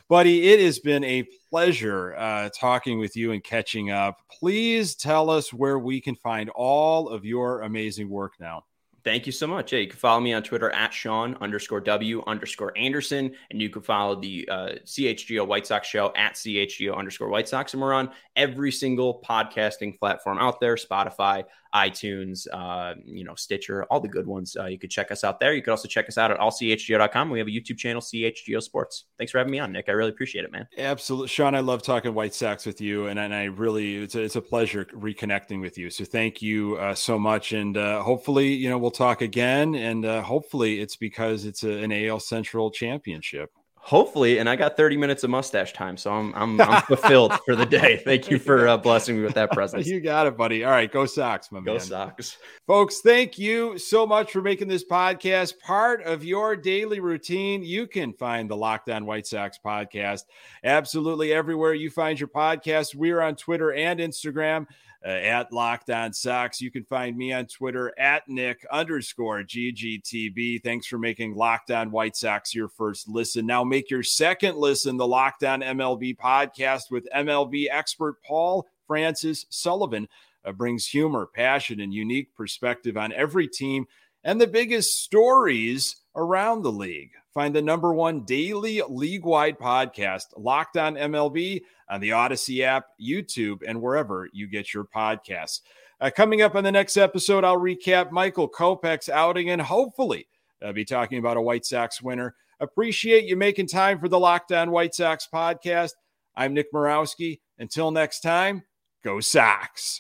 buddy, 0.09 0.49
it 0.49 0.61
has 0.61 0.81
been 0.81 1.05
a 1.05 1.27
pleasure 1.51 2.17
uh, 2.17 2.51
talking 2.59 2.99
with 2.99 3.17
you 3.17 3.33
and 3.33 3.43
catching 3.45 3.91
up. 3.91 4.19
Please 4.41 4.97
tell 4.97 5.31
us 5.31 5.53
where 5.53 5.79
we 5.79 6.01
can 6.01 6.17
find 6.17 6.51
all 6.51 7.09
of 7.09 7.25
your 7.25 7.63
amazing 7.63 8.11
work 8.11 8.35
now. 8.41 8.65
Thank 9.03 9.25
you 9.25 9.33
so 9.33 9.47
much. 9.47 9.73
Yeah, 9.73 9.79
you 9.79 9.89
can 9.89 9.99
follow 9.99 10.21
me 10.21 10.35
on 10.35 10.43
Twitter 10.43 10.71
at 10.71 10.93
Sean 10.93 11.35
underscore 11.41 11.81
W 11.81 12.23
underscore 12.27 12.77
Anderson, 12.77 13.35
and 13.51 13.61
you 13.61 13.71
can 13.71 13.81
follow 13.81 14.21
the 14.21 14.47
uh, 14.51 14.69
CHGO 14.85 15.47
White 15.47 15.67
Sox 15.67 15.89
show 15.89 16.13
at 16.17 16.35
CHGO 16.35 16.95
underscore 16.95 17.29
White 17.29 17.49
Sox. 17.49 17.73
And 17.73 17.81
we're 17.81 17.95
on 17.95 18.11
every 18.37 18.71
single 18.71 19.23
podcasting 19.27 19.99
platform 19.99 20.39
out 20.39 20.61
there 20.61 20.77
Spotify, 20.77 21.45
iTunes, 21.75 22.47
uh, 22.53 22.95
you 23.05 23.25
know, 23.25 23.35
Stitcher, 23.35 23.85
all 23.85 24.01
the 24.01 24.09
good 24.09 24.27
ones. 24.27 24.57
Uh, 24.59 24.67
you 24.67 24.79
could 24.79 24.91
check 24.91 25.11
us 25.11 25.25
out 25.25 25.41
there. 25.41 25.55
You 25.55 25.63
could 25.63 25.71
also 25.71 25.89
check 25.89 26.09
us 26.09 26.19
out 26.19 26.31
at 26.31 26.39
allchgo.com. 26.39 27.31
We 27.31 27.39
have 27.39 27.49
a 27.49 27.51
YouTube 27.51 27.79
channel, 27.79 28.03
CHGO 28.03 28.63
Sports. 28.63 29.05
Thanks 29.19 29.31
for 29.31 29.39
having 29.39 29.53
me 29.53 29.59
on, 29.59 29.73
Nick. 29.73 29.89
I 29.89 29.93
really 29.93 30.11
appreciate 30.11 30.45
it, 30.45 30.53
man. 30.53 30.67
Absolutely. 30.77 31.29
Sean, 31.29 31.55
I 31.55 31.61
love 31.61 31.83
talking 31.83 32.15
White 32.15 32.35
Sox 32.35 32.67
with 32.67 32.81
you, 32.81 33.07
and, 33.07 33.19
and 33.19 33.35
I 33.35 33.45
really, 33.45 33.97
it's 33.97 34.15
a, 34.15 34.23
it's 34.23 34.37
a 34.37 34.43
pleasure 34.43 34.85
reconnecting 34.87 35.61
with 35.61 35.79
you. 35.79 35.91
So 35.91 36.05
thank 36.05 36.43
you 36.43 36.77
uh, 36.77 36.95
so 36.95 37.19
much. 37.19 37.53
And 37.53 37.77
uh, 37.77 38.03
hopefully, 38.03 38.53
you 38.53 38.69
know, 38.69 38.79
we'll 38.79 38.91
talk 38.91 39.23
again. 39.23 39.75
And 39.75 40.05
uh, 40.05 40.23
hopefully 40.23 40.81
it's 40.81 40.97
because 40.97 41.45
it's 41.45 41.63
a, 41.63 41.71
an 41.71 41.93
AL 41.93 42.21
Central 42.21 42.71
championship 42.71 43.51
Hopefully, 43.83 44.39
and 44.39 44.49
I 44.49 44.57
got 44.57 44.77
30 44.77 44.99
minutes 44.99 45.25
of 45.25 45.31
mustache 45.31 45.73
time, 45.73 45.97
so 45.97 46.13
I'm 46.13 46.35
I'm, 46.35 46.61
I'm 46.61 46.83
fulfilled 46.87 47.33
for 47.47 47.57
the 47.57 47.65
day. 47.65 47.97
Thank 48.05 48.31
you 48.31 48.39
for 48.39 48.69
uh, 48.69 48.77
blessing 48.77 49.17
me 49.17 49.23
with 49.23 49.35
that 49.35 49.51
present. 49.53 49.87
you 49.87 50.01
got 50.01 50.27
it, 50.27 50.37
buddy. 50.37 50.65
All 50.65 50.71
right, 50.71 50.91
go 50.91 51.07
Sox, 51.07 51.51
my 51.51 51.61
go 51.61 51.73
man. 51.73 51.81
Sox, 51.81 52.37
folks. 52.67 53.01
Thank 53.01 53.39
you 53.39 53.79
so 53.79 54.07
much 54.07 54.33
for 54.33 54.43
making 54.43 54.69
this 54.69 54.85
podcast 54.85 55.59
part 55.61 56.03
of 56.03 56.23
your 56.23 56.57
daily 56.57 57.01
routine. 57.01 57.63
You 57.63 57.87
can 57.87 58.13
find 58.13 58.51
the 58.51 58.57
Locked 58.57 58.91
On 58.91 59.07
White 59.07 59.27
Sox 59.27 59.59
podcast 59.65 60.25
absolutely 60.63 61.33
everywhere 61.33 61.73
you 61.73 61.91
find 61.91 62.21
your 62.21 62.29
podcast. 62.29 62.95
We're 62.95 63.23
on 63.23 63.35
Twitter 63.35 63.73
and 63.73 63.99
Instagram 63.99 64.67
uh, 65.05 65.09
at 65.09 65.53
Locked 65.53 65.91
On 65.91 66.13
Sox. 66.13 66.61
You 66.61 66.71
can 66.71 66.85
find 66.85 67.17
me 67.17 67.33
on 67.33 67.47
Twitter 67.47 67.93
at 67.99 68.29
Nick 68.29 68.67
underscore 68.71 69.43
GGTB. 69.43 70.63
Thanks 70.63 70.87
for 70.87 70.99
making 70.99 71.35
Locked 71.35 71.71
On 71.71 71.91
White 71.91 72.17
Sox 72.17 72.55
your 72.55 72.69
first 72.69 73.09
listen. 73.09 73.47
Now 73.47 73.65
make 73.65 73.91
your 73.91 74.03
second 74.03 74.57
listen 74.57 74.97
the 74.97 75.07
Locked 75.07 75.45
On 75.45 75.61
MLB 75.61 76.17
podcast 76.17 76.91
with 76.91 77.09
MLB 77.15 77.67
expert 77.71 78.23
Paul 78.23 78.67
Francis 78.87 79.47
Sullivan. 79.51 80.09
Uh, 80.45 80.53
brings 80.53 80.87
humor, 80.87 81.27
passion, 81.27 81.81
and 81.81 81.93
unique 81.93 82.35
perspective 82.35 82.97
on 82.97 83.13
every 83.13 83.47
team 83.47 83.87
and 84.25 84.41
the 84.41 84.47
biggest 84.47 85.03
stories 85.03 85.97
around 86.15 86.63
the 86.63 86.73
league. 86.73 87.13
Find 87.33 87.55
the 87.55 87.63
number 87.63 87.95
one 87.95 88.25
daily 88.25 88.83
league 88.89 89.25
wide 89.25 89.59
podcast, 89.59 90.27
Locked 90.37 90.77
On 90.77 90.97
MLB, 90.97 91.63
on 91.89 92.01
the 92.01 92.13
Odyssey 92.13 92.65
app, 92.65 92.87
YouTube, 93.01 93.61
and 93.67 93.81
wherever 93.81 94.29
you 94.33 94.49
get 94.49 94.75
your 94.75 94.85
podcasts. 94.85 95.61
Uh, 96.01 96.11
coming 96.11 96.43
up 96.43 96.55
on 96.55 96.65
the 96.65 96.73
next 96.73 96.97
episode, 96.97 97.45
I'll 97.45 97.59
recap 97.59 98.11
Michael 98.11 98.49
Kopech's 98.49 99.09
outing 99.09 99.51
and 99.51 99.61
hopefully 99.61 100.27
I'll 100.63 100.73
be 100.73 100.85
talking 100.85 101.19
about 101.19 101.37
a 101.37 101.43
White 101.43 101.65
Sox 101.65 102.03
winner. 102.03 102.35
Appreciate 102.59 103.25
you 103.25 103.37
making 103.37 103.69
time 103.69 103.99
for 103.99 104.09
the 104.09 104.19
Locked 104.19 104.53
On 104.53 104.71
White 104.71 104.95
Sox 104.95 105.29
podcast. 105.33 105.93
I'm 106.37 106.55
Nick 106.55 106.73
Morawski. 106.73 107.41
Until 107.59 107.91
next 107.91 108.21
time, 108.21 108.63
go 109.05 109.21
Sox. 109.21 109.99